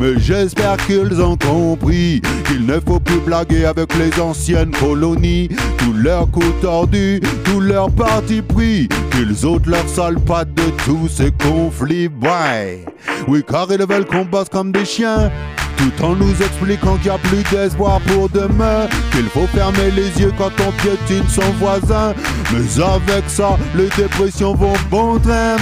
[0.00, 5.50] Mais j'espère qu'ils ont compris qu'il ne faut plus blaguer avec les anciennes colonies.
[5.76, 11.06] Tous leurs coups tordus, tous leurs partis pris, qu'ils ôtent leurs sales pattes de tous
[11.08, 12.08] ces conflits.
[12.08, 12.86] Bye.
[13.28, 15.30] Oui, car ils veulent qu'on bosse comme des chiens.
[15.76, 20.20] Tout en nous expliquant qu'il n'y a plus d'espoir pour demain Qu'il faut fermer les
[20.20, 22.14] yeux quand on piétine son voisin.
[22.52, 25.56] Mais avec ça, les dépressions vont bon train.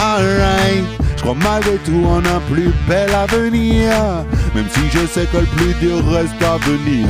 [0.00, 0.84] Alright.
[1.16, 3.92] Je crois malgré tout en un plus bel avenir
[4.54, 7.08] Même si je sais que le plus dur reste à venir.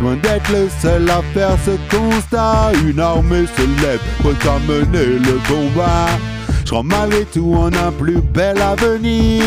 [0.00, 5.38] Loin d'être le seul à faire ce constat Une armée se lève pour t'amener le
[5.46, 6.06] combat
[6.70, 9.42] crois malgré tout on a plus bel avenir.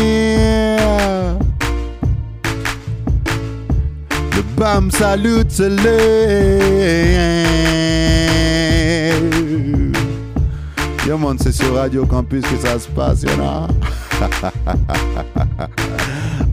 [4.36, 5.94] Le BAM salute se lève.
[11.08, 13.68] Yo man, c'est sur Radio Campus que ça se passe, you know.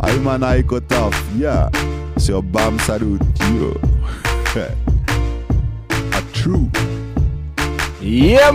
[0.03, 1.69] I'm an Iko Tough, yeah.
[2.17, 3.22] Sur BAM salute,
[3.59, 3.74] yo.
[6.13, 6.69] A true.
[8.01, 8.51] Yeah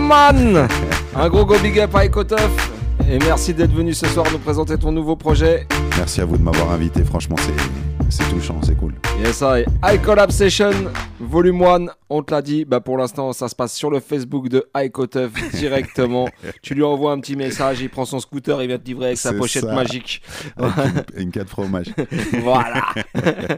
[1.19, 2.71] Un gros go big up à Ecotuf
[3.09, 5.65] et merci d'être venu ce soir nous présenter ton nouveau projet.
[5.97, 8.93] Merci à vous de m'avoir invité, franchement c'est, c'est touchant, c'est cool.
[9.19, 9.65] Yes, I.
[9.95, 10.71] iCollab Session,
[11.19, 14.47] volume 1, on te l'a dit, bah pour l'instant ça se passe sur le Facebook
[14.49, 16.27] de Icotuf directement.
[16.61, 19.17] tu lui envoies un petit message, il prend son scooter, il vient te livrer avec
[19.17, 19.73] sa pochette ça.
[19.73, 20.21] magique.
[20.57, 20.75] Avec
[21.15, 21.87] une, une carte fromage.
[22.41, 22.83] voilà.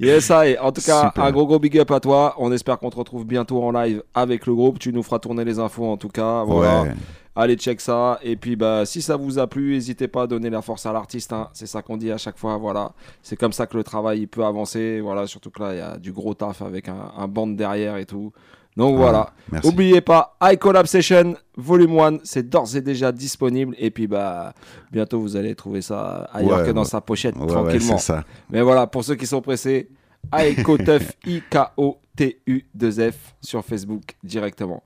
[0.00, 0.56] yes, I.
[0.60, 1.24] En tout cas, Super.
[1.24, 2.34] un gros gros big up à toi.
[2.38, 4.78] On espère qu'on te retrouve bientôt en live avec le groupe.
[4.78, 6.44] Tu nous feras tourner les infos en tout cas.
[6.44, 6.82] Voilà.
[6.82, 6.92] Ouais.
[7.34, 10.50] Allez check ça et puis bah si ça vous a plu n'hésitez pas à donner
[10.50, 11.48] la force à l'artiste hein.
[11.54, 14.28] c'est ça qu'on dit à chaque fois voilà c'est comme ça que le travail il
[14.28, 17.28] peut avancer voilà surtout que là il y a du gros taf avec un, un
[17.28, 18.32] band derrière et tout
[18.76, 19.66] donc Ah, voilà merci.
[19.66, 24.52] oubliez pas iCollab Session volume 1 c'est d'ores et déjà disponible et puis bah
[24.90, 26.86] bientôt vous allez trouver ça ailleurs Ouais, que dans ouais.
[26.86, 28.24] sa pochette Ouais, tranquillement ça.
[28.50, 29.88] mais voilà pour ceux qui sont pressés
[30.34, 31.12] iCotuf
[32.16, 34.82] I-K-O-T-U-2-F sur Facebook directement.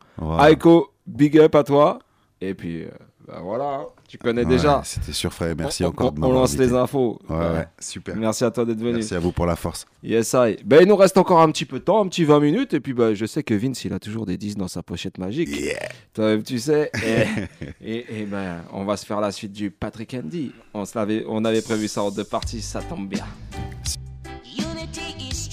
[0.48, 1.98] Aiko big up à toi
[2.40, 2.88] et puis euh,
[3.26, 6.50] bah voilà tu connais Ouais, déjà C'était surfait, merci on, encore on- de on lance
[6.50, 6.66] invité.
[6.66, 7.50] les infos Ouais, Ouais.
[7.52, 8.14] ouais, super.
[8.16, 9.86] merci à toi d'être venu Merci à vous pour la force.
[10.02, 10.56] Yes, I.
[10.64, 12.72] Ben, il nous reste encore un petit peu de temps, un petit 20 minutes.
[12.74, 15.18] Et puis, ben, je sais que Vince, il a toujours des 10 dans sa pochette
[15.18, 15.48] magique.
[16.14, 16.92] Toi, tu sais.
[17.04, 17.24] Et,
[17.84, 20.52] et, et ben, on va se faire la suite du Patrick Andy.
[20.74, 23.24] On, se l'avait- on avait prévu ça en deux parties, ça tombe bien.
[24.56, 25.48] Unity is.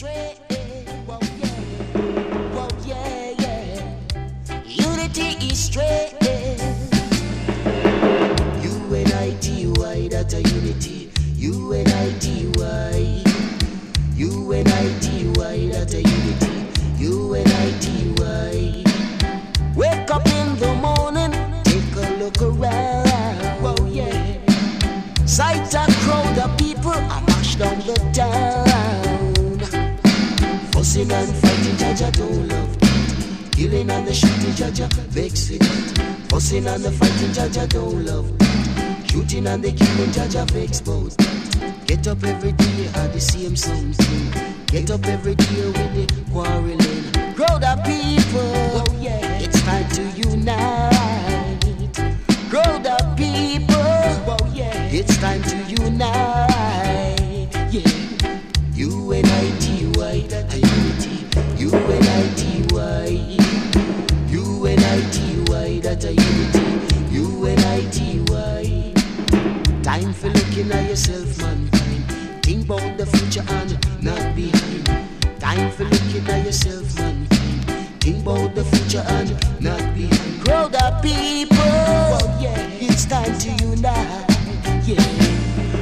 [1.08, 1.50] Whoa, yeah.
[2.54, 4.66] Whoa, yeah, yeah.
[4.68, 6.23] Unity is strength.
[9.94, 11.12] U-N-I-T-Y, that's a unity?
[11.36, 13.24] U-N-I-T-Y.
[14.16, 16.68] U-N-I-T-Y, that's a unity?
[16.98, 18.84] U-N-I-T-Y.
[19.76, 21.32] Wake up in the morning,
[21.64, 23.08] take a look around.
[23.62, 24.40] Whoa, yeah.
[25.26, 29.60] Sight a crowd of people, I mash down the town.
[30.72, 33.52] Fussing and fighting, Jaja don't love that.
[33.52, 36.32] Killing and the shooting, Jaja vex with that.
[36.32, 38.73] Fussing and the fighting, Jaja don't love that.
[39.14, 41.16] Shooting and the killing, Jaja vex both.
[41.86, 44.66] Get up every day and the same something.
[44.66, 47.36] Get up every day with the quarreling.
[47.36, 48.42] Crowd of people,
[48.82, 51.94] oh yeah, it's time to unite.
[52.50, 57.54] Crowd of people, oh yeah, it's time to unite.
[57.70, 57.88] Yeah,
[58.74, 61.28] U-N-I-T-Y, a unity.
[61.62, 63.10] U-N-I-T-Y,
[64.28, 66.66] U-N-I-T-Y, a unity.
[67.12, 68.03] U-N-I-T-Y.
[69.94, 72.04] Time for looking at yourself, mankind.
[72.42, 74.88] Think about the future and not behind.
[75.40, 77.66] Time for looking at yourself, mankind.
[78.02, 79.30] Think about the future and
[79.62, 80.46] not behind.
[80.46, 84.26] Crowd of people, oh yeah, it's time to unite.
[84.84, 84.98] Yeah,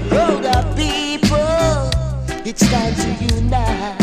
[0.09, 1.89] crowd of people,
[2.45, 3.95] it's time to unite.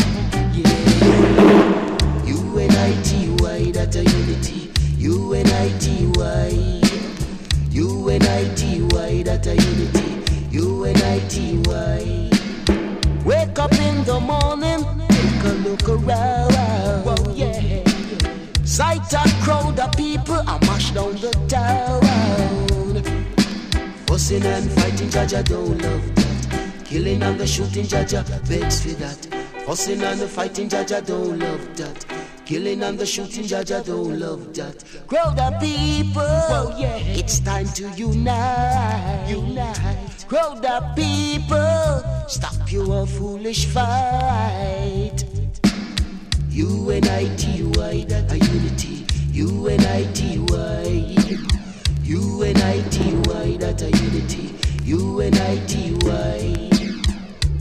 [0.57, 4.71] Yeah, U-N-I-T-Y, that's a unity.
[4.97, 6.78] U-N-I-T-Y.
[7.79, 10.25] U-N-I-T-Y, that's a unity.
[10.51, 12.29] U-N-I-T-Y.
[13.25, 16.51] Wake up in the morning, take a look around.
[17.05, 17.85] Whoa, yeah.
[18.65, 22.03] Sight a crowd of people, I mash down the town.
[24.09, 26.85] Fussing and fighting, Jaja don't love that.
[26.85, 29.29] Killing and the shooting, Jaja begs for that.
[29.65, 32.18] Fussing and the fighting, Jaja don't love that.
[32.49, 34.83] Killing and the shooting, Jaja don't love that.
[35.07, 36.97] Crowd of people, yeah.
[36.97, 39.27] it's time to unite.
[39.29, 40.25] Unite.
[40.27, 45.27] Crowd of people, stop your foolish fight.
[46.49, 49.05] U-N-I-T-Y, that a unity.
[49.31, 51.17] U-N-I-T-Y.
[52.03, 54.55] U-N-I-T-Y, that a unity.
[54.85, 56.71] U-N-I-T-Y.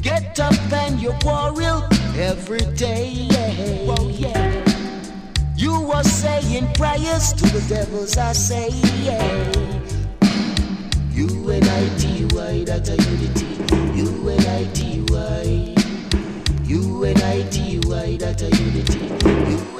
[0.02, 1.84] Get up and you quarrel
[2.16, 3.28] every day.
[3.86, 4.67] Well, yeah.
[5.58, 8.70] You were saying prayers to the devils, I say,
[9.02, 9.52] yeah.
[11.12, 13.58] U-N-I-T-Y, that a unity.
[14.00, 15.74] U-N-I-T-Y.
[16.64, 19.00] U-N-I-T-Y, that a unity.
[19.00, 19.77] U-N-I-T-Y.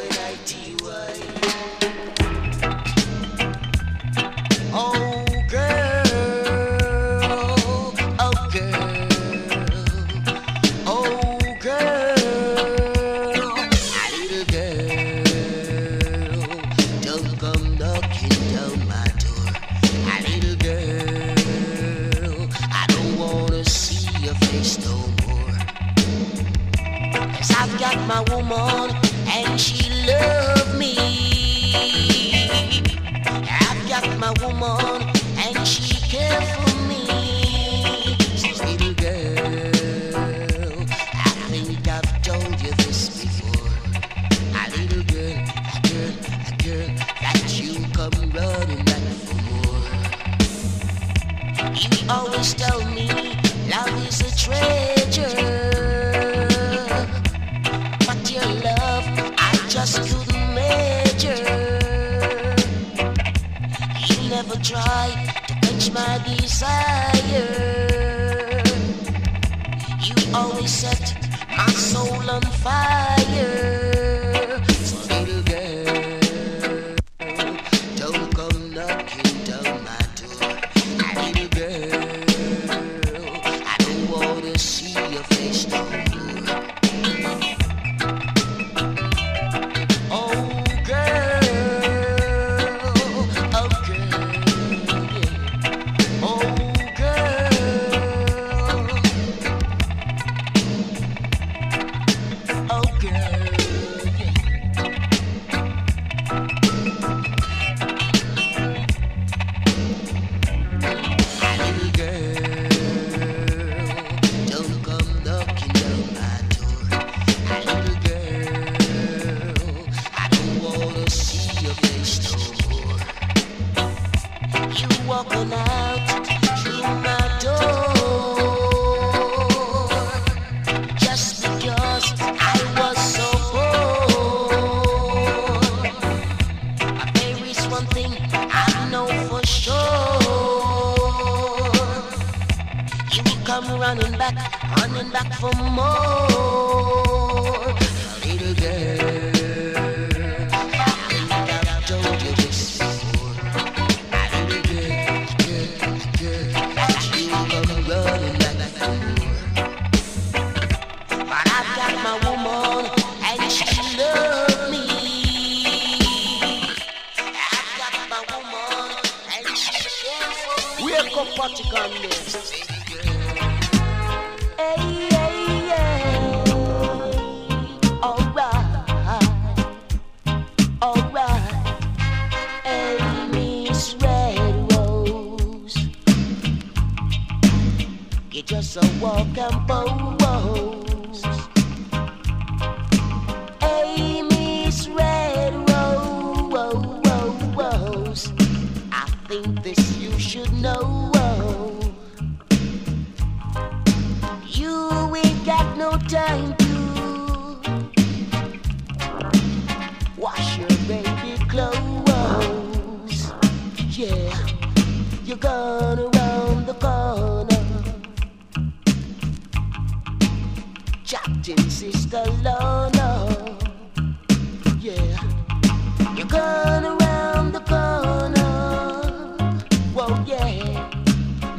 [70.08, 71.16] You always set
[71.58, 73.97] my soul on fire.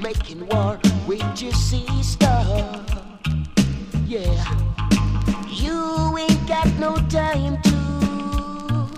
[0.08, 2.26] Making war with your sister.
[4.06, 4.42] Yeah,
[5.48, 8.88] you ain't got no time to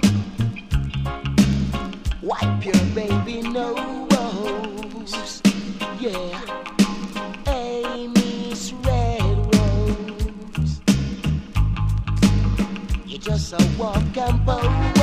[2.23, 5.43] Wipe your baby nose.
[5.99, 6.41] Yeah.
[7.49, 10.81] Amy's red rose.
[13.05, 15.00] You just a walk and pose.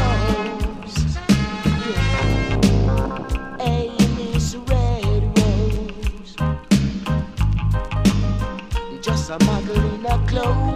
[9.29, 10.66] A model in a clothes.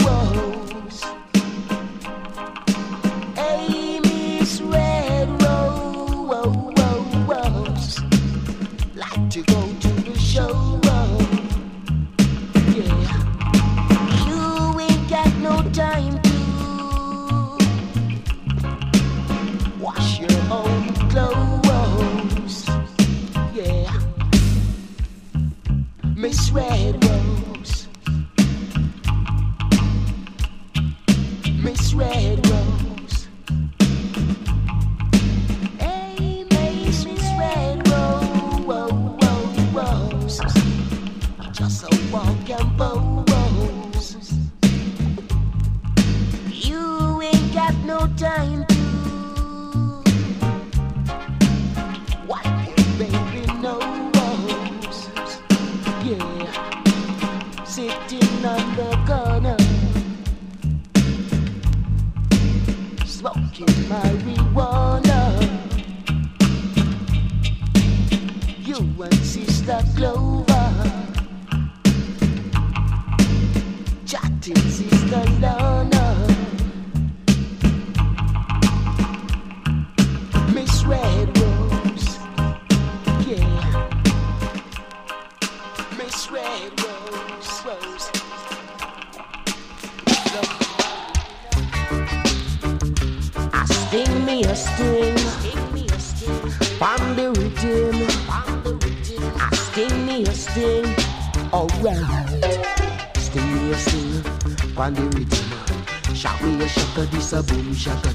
[107.71, 108.09] Boom shaka.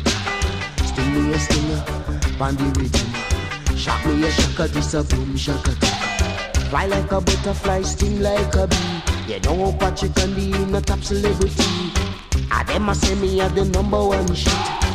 [0.85, 3.77] Sting me a sting, Pon the rhythm.
[3.77, 5.73] Shock me a shaka, this a boom shaka.
[6.69, 9.33] Fly like a butterfly, sting like a bee.
[9.33, 11.65] You know Patrick and the in a top celebrity.
[12.51, 14.53] I them a say me a the number one shit.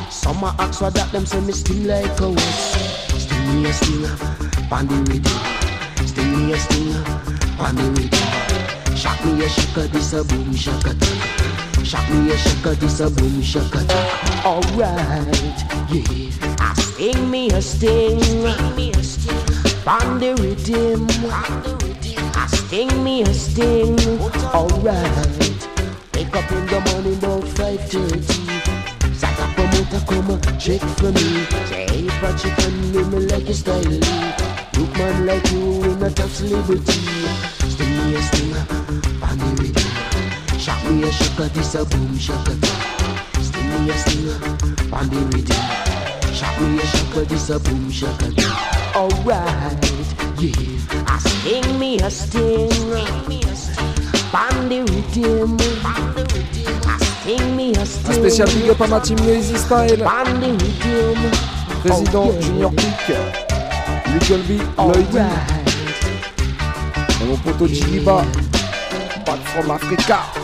[0.09, 2.75] Some a ask for that them say me sting like a horse.
[3.17, 4.15] Sting me a stinger,
[4.69, 6.05] pan the rhythm.
[6.07, 7.03] Sting me a stinger,
[7.57, 8.95] pan the rhythm.
[8.95, 11.40] Shock me a shaka, this a boom shaka.
[11.83, 13.79] Shock me a shaka, this a boom shaka.
[14.45, 15.59] Alright,
[15.91, 16.55] yeah.
[16.59, 18.19] I sting me a sting,
[19.83, 21.07] pan the rhythm.
[22.35, 23.99] I sting me a sting,
[24.53, 25.51] alright.
[26.21, 32.07] Wake up in the morning about 5.30 Santa promoter come check for me Say hey
[32.19, 36.91] Patrick and me, me like your style Look man like you in a top celebrity
[37.71, 38.50] Sting me a stinger,
[40.91, 42.51] me a shaka, this a boom shaka
[43.41, 44.39] Sting me a stinger,
[44.89, 48.25] pan the rhythm Shock me a shaka, this a boom shaka
[48.95, 49.91] Alright,
[50.39, 50.51] yeah
[51.07, 52.69] I sting me a sting
[54.31, 59.57] Pan the rhythm I sting me a Un spécial big up à ma team Lazy
[59.57, 60.03] Style.
[60.03, 60.57] Rhythm
[61.83, 62.41] Président Oh, yeah.
[62.41, 63.17] Junior Peak.
[64.13, 65.15] Little B, Lloyd.
[67.21, 67.67] Et mon poteau.
[69.25, 70.40] Back from Africa.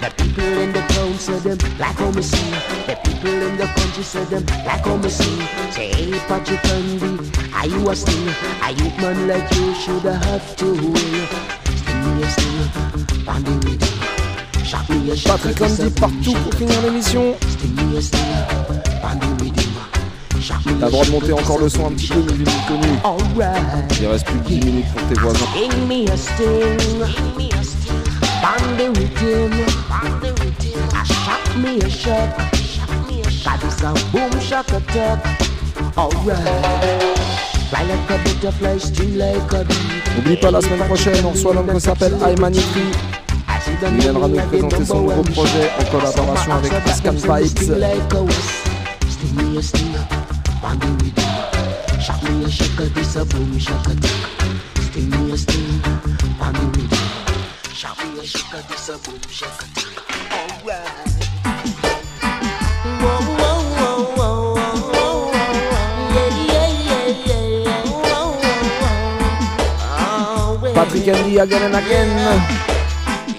[0.00, 2.50] The people in the town say them like how me sing.
[2.86, 5.40] The people in the country say them like how me sing.
[5.72, 7.18] Say, hey, Patrick Andy,
[7.54, 8.28] are you a sting?
[8.62, 10.74] A youth man like you should have to.
[10.76, 15.40] Sting me a sting, pan the shot.
[15.40, 17.34] Patrick Andy partout pour finir l'émission.
[20.78, 22.88] T'as le droit de monter encore le son un petit peu, mais le connu.
[24.00, 25.46] Il reste plus de 10 minutes pour tes voisins.
[28.48, 28.54] I
[31.58, 31.88] me a
[33.84, 35.18] a boom shock attack.
[35.96, 36.46] Alright.
[38.98, 39.18] Bee.
[40.16, 42.82] N'oublie pas, la semaine prochaine, on reçoit l'homme qui s'appelle Aymanitri.
[43.82, 47.68] Il viendra nous présenter son nouveau projet en collaboration avec Scan Vibes.
[52.22, 52.48] Me a
[52.94, 53.58] this a boom.
[53.58, 55.82] Sting me a sting,
[56.38, 57.05] me
[57.76, 57.98] shock,
[58.68, 60.00] this a boom shock attack.
[60.32, 61.12] Alright.
[63.04, 65.28] Whoa, whoa, whoa, whoa, whoa, whoa, whoa.
[66.16, 67.06] Yeah, yeah, yeah,
[67.68, 67.84] yeah.
[67.84, 68.96] Whoa, whoa, whoa.
[69.92, 70.72] Oh, well.
[70.74, 72.08] Patrick Andy again and again.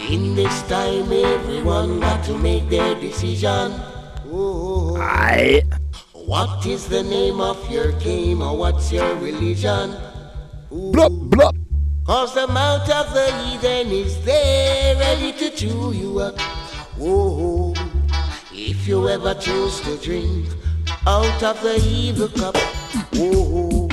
[0.08, 3.74] In this time, everyone got to make their decision.
[4.30, 5.66] Oh, Aïe.
[6.14, 9.98] What is the name of your game or what's your religion?
[10.70, 11.67] Blop, blop.
[12.08, 16.40] Cause the mouth of the heathen is there ready to chew you up.
[16.98, 17.74] Whoa,
[18.54, 20.48] if you ever choose to drink
[21.06, 22.56] out of the evil cup,
[23.16, 23.90] oh, whoa,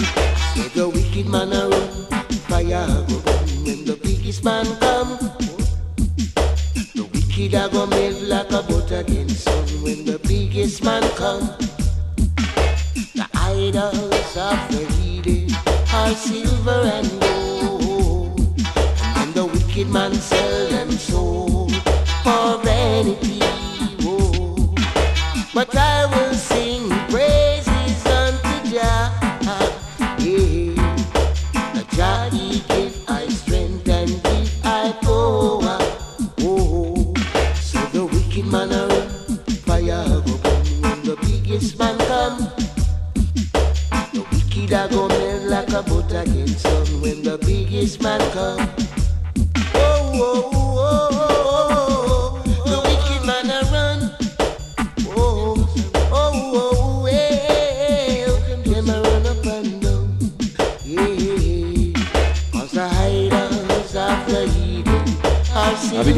[0.54, 1.90] say the wicked man a run,
[2.46, 5.18] fire go burn when the biggest man come.
[6.94, 11.46] The wicked a go melt like a butter against sun when the biggest man come.
[12.94, 15.52] The idols of the heathen
[15.92, 17.33] are silver and gold,
[19.84, 21.68] wicked man sell them soul
[22.22, 23.38] for vanity.
[24.02, 24.74] Oh.
[25.52, 29.12] But I will sing praises unto Jah.
[30.18, 30.74] Yeah.
[31.74, 35.78] The Jah he give I strength and give I power.
[36.40, 37.14] Oh.
[37.54, 38.88] So the wicked man a
[39.66, 42.38] fire go burn when the biggest man come.
[44.12, 48.73] The wicked a go melt like a butter against sun when the biggest man come.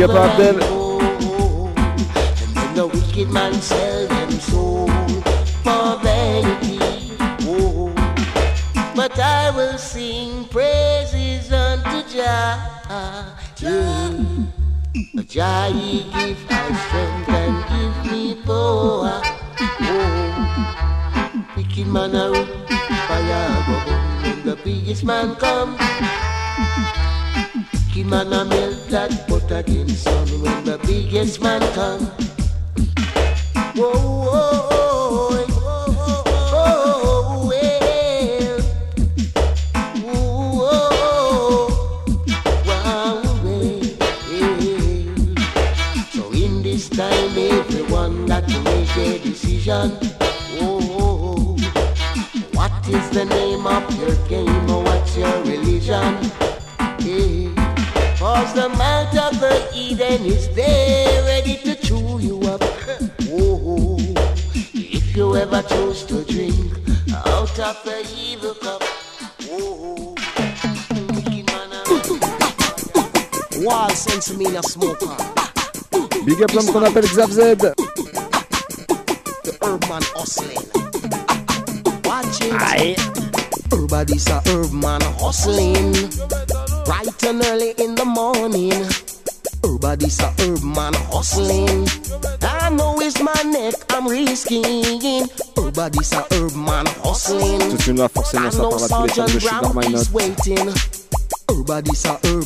[0.07, 0.57] Are Un up à Abdel.
[2.43, 4.89] and then the wicked man sell them soul
[5.65, 6.79] for vanity.
[7.49, 7.93] Oh,
[8.95, 12.59] but I will sing praises unto Jah.
[13.59, 14.13] Yeah.
[15.29, 16.53] Jah he give I
[16.87, 19.21] strength and give me power.
[19.81, 20.15] Oh,
[21.57, 22.47] wicked man a run,
[23.09, 25.66] fire go burn when the biggest man come.
[76.57, 77.37] Big up l'homme qu'on appelle Xav Z.
[79.45, 80.57] The herb man hustling.
[82.05, 82.99] Watch it.
[83.73, 85.93] Everybody's a herb man hustling.
[86.87, 88.73] Bright and early in the morning.
[89.65, 91.89] Everybody's a herb man hustling.
[92.43, 95.29] I know it's my neck I'm risking.
[95.59, 97.61] Everybody's a herb man hustling.
[97.61, 100.09] Tout de suite là, forcément, ça parle à tous les fans de Sugar My Nut.
[100.15, 100.73] waiting.
[101.51, 102.46] Everybody's a herb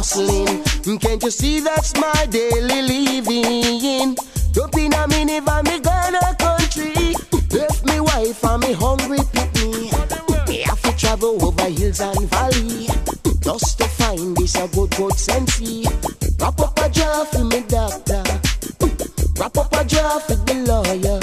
[0.00, 0.98] hustling.
[0.98, 4.16] Can't you see that's my daily living?
[4.52, 7.14] Jump in a minivan, me gonna country.
[7.52, 9.90] Left me wife and me hungry pick me.
[10.48, 12.88] Me have to travel over hills and valley.
[13.42, 15.84] Just to find this a good good sensei.
[16.40, 18.24] Wrap up a jar for me doctor.
[19.38, 21.20] Wrap up a jar for the lawyer.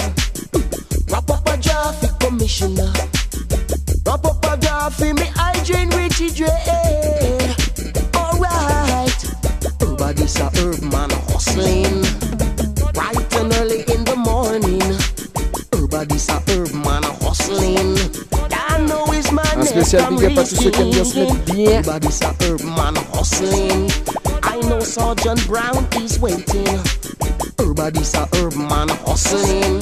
[1.11, 2.93] Wrap up a jar for commissioner.
[4.05, 6.86] Wrap up a jar for me hygiene Richie Dre.
[11.57, 12.01] Hustling.
[12.93, 14.81] Bright and early in the morning.
[15.73, 17.97] Everybody's a herb man hustling.
[18.51, 21.19] I know it's my Un spécial big up à tous ceux qui aiment bien se
[21.19, 21.71] mettre bien.
[21.71, 23.89] Everybody's a herb man hustling.
[24.43, 26.79] I know Sergeant Brown is waiting.
[27.59, 29.81] Everybody's a herb man hustling.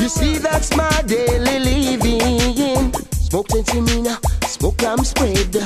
[0.00, 2.92] You see, that's my daily living.
[3.12, 5.56] Smoke sensimina, smoke lamb spread.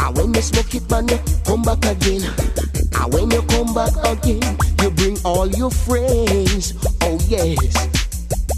[0.00, 2.22] And when you smoke it, man, you come back again.
[3.00, 4.56] And when you come back again,
[5.28, 6.72] all your friends.
[7.02, 7.76] Oh yes,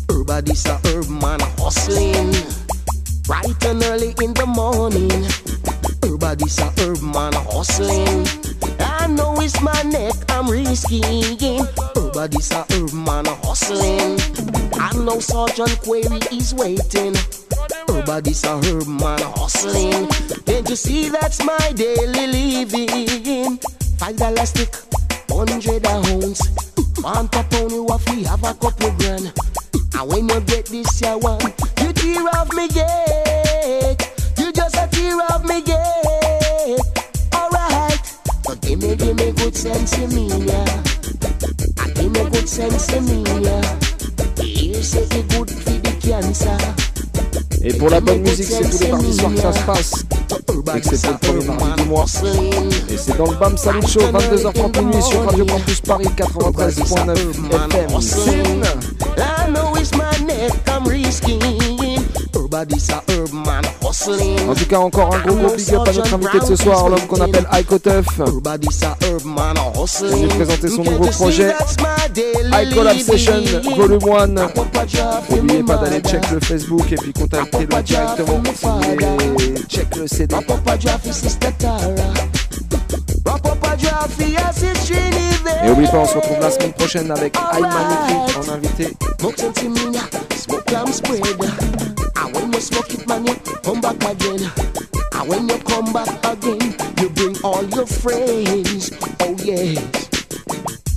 [0.09, 2.31] everybody's a herb man hustling.
[3.27, 5.11] Bright and early in the morning.
[6.05, 8.25] Everybody's a herb man hustling.
[8.79, 11.67] I know it's my neck I'm risking.
[11.97, 14.19] Everybody's a herb man hustling.
[14.79, 17.17] I know Sergeant Query is waiting.
[17.89, 20.07] Everybody's a herb man hustling.
[20.47, 23.59] Can't you see that's my daily living?
[23.99, 24.75] Five dollar stick,
[25.31, 26.43] hundred a ounce.
[27.02, 29.32] Want a pony waffy, have a couple grand.
[29.94, 31.40] And when you get this ya one,
[31.81, 33.97] you tear off me gate.
[34.39, 36.81] You just a tear off me gate.
[37.35, 38.01] Alright,
[38.44, 40.82] so give me, give me good sense in me, yeah.
[41.78, 43.78] I give me good sense in me, yeah.
[44.43, 46.90] Here say the good for the dancer.
[47.62, 50.05] Et pour la bonne musique, c'est tous les mardis soirs que ça se passe.
[50.74, 52.07] Excepté le premier mois.
[52.89, 57.16] Et c'est dans le BAM Salut Show, 22h30 minuit sur Radio Campus Paris 93.9
[57.99, 58.62] FM.
[62.53, 64.49] Everybody's a herb man hustling.
[64.49, 66.89] En tout cas, encore un gros gros big up à notre invité de ce soir,
[66.89, 68.07] l'homme qu'on appelle Iko Tuff.
[69.81, 70.23] Hustling.
[70.23, 73.45] nous présenter son nouveau projet, that's my daily Iko Lab Session?
[73.77, 74.49] Volume 1.
[74.49, 78.43] Papa Jah for N'oubliez pas d'aller check le Facebook et puis contactez-le directement
[79.37, 80.35] voulez check le CD.
[85.63, 88.97] Et n'oubliez pas, on se retrouve la semaine prochaine avec I Magnifique en invité.
[92.53, 94.51] You smoke it, man, you come back again.
[95.13, 98.91] And when you come back again, you bring all your friends.
[99.21, 100.09] Oh yes.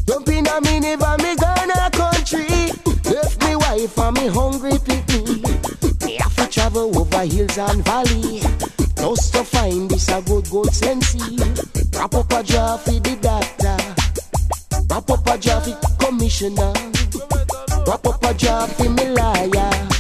[0.08, 2.72] Jump in a minivan, me Ghana country.
[3.12, 5.44] Left me wife and me hungry picnic.
[6.06, 8.42] Me have to travel over hills and valley.
[8.96, 11.38] Just to find this a good, good sensei.
[11.94, 13.78] Wrap up a jar for the doctor.
[14.90, 16.74] Wrap up a jar for commissioner.
[17.86, 19.93] Wrap up a jar for me liar.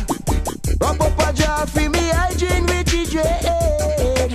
[0.84, 4.34] Wrap up a jar for me hygiene Richie Dread.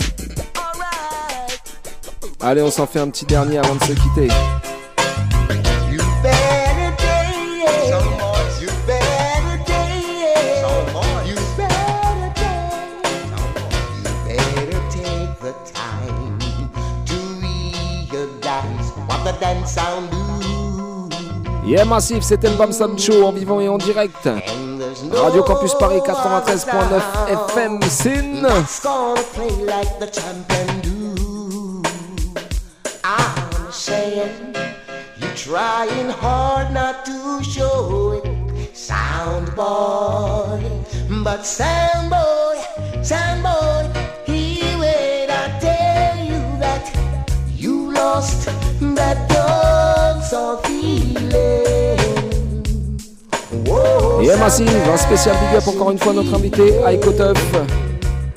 [2.40, 4.28] Allez, on s'en fait un petit dernier avant de se quitter.
[21.66, 24.26] Yeah Massif, c'était le Bam Sam Show en vivant et en direct.
[25.10, 27.00] Radio Campus Paris 93.9
[27.48, 28.42] FM Sin.
[35.18, 40.60] You're trying hard not to show it, sound boy.
[41.24, 42.56] But sound boy,
[43.02, 43.88] sound boy,
[44.26, 46.84] here when I tell you that
[47.56, 48.57] you lost
[54.20, 57.12] Yeah Massive, un spécial big up encore une fois notre invité, Aiko.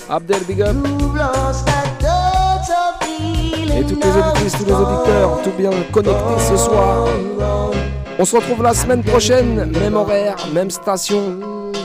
[0.10, 0.76] Abdel Big Up.
[3.76, 7.08] Et toutes les auditrices, tous les auditeurs, tout bien connectés ce soir.
[8.20, 11.40] On se retrouve la semaine prochaine, même horaire, même station.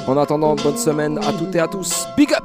[0.07, 2.07] En attendant, bonne semaine à toutes et à tous.
[2.17, 2.45] Big up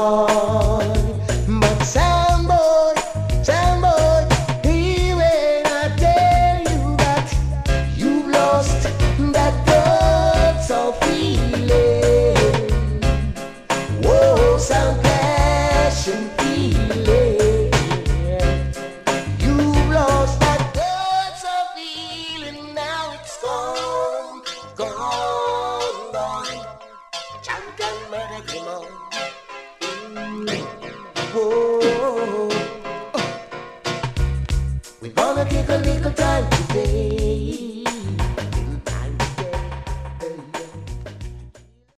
[0.00, 0.69] sound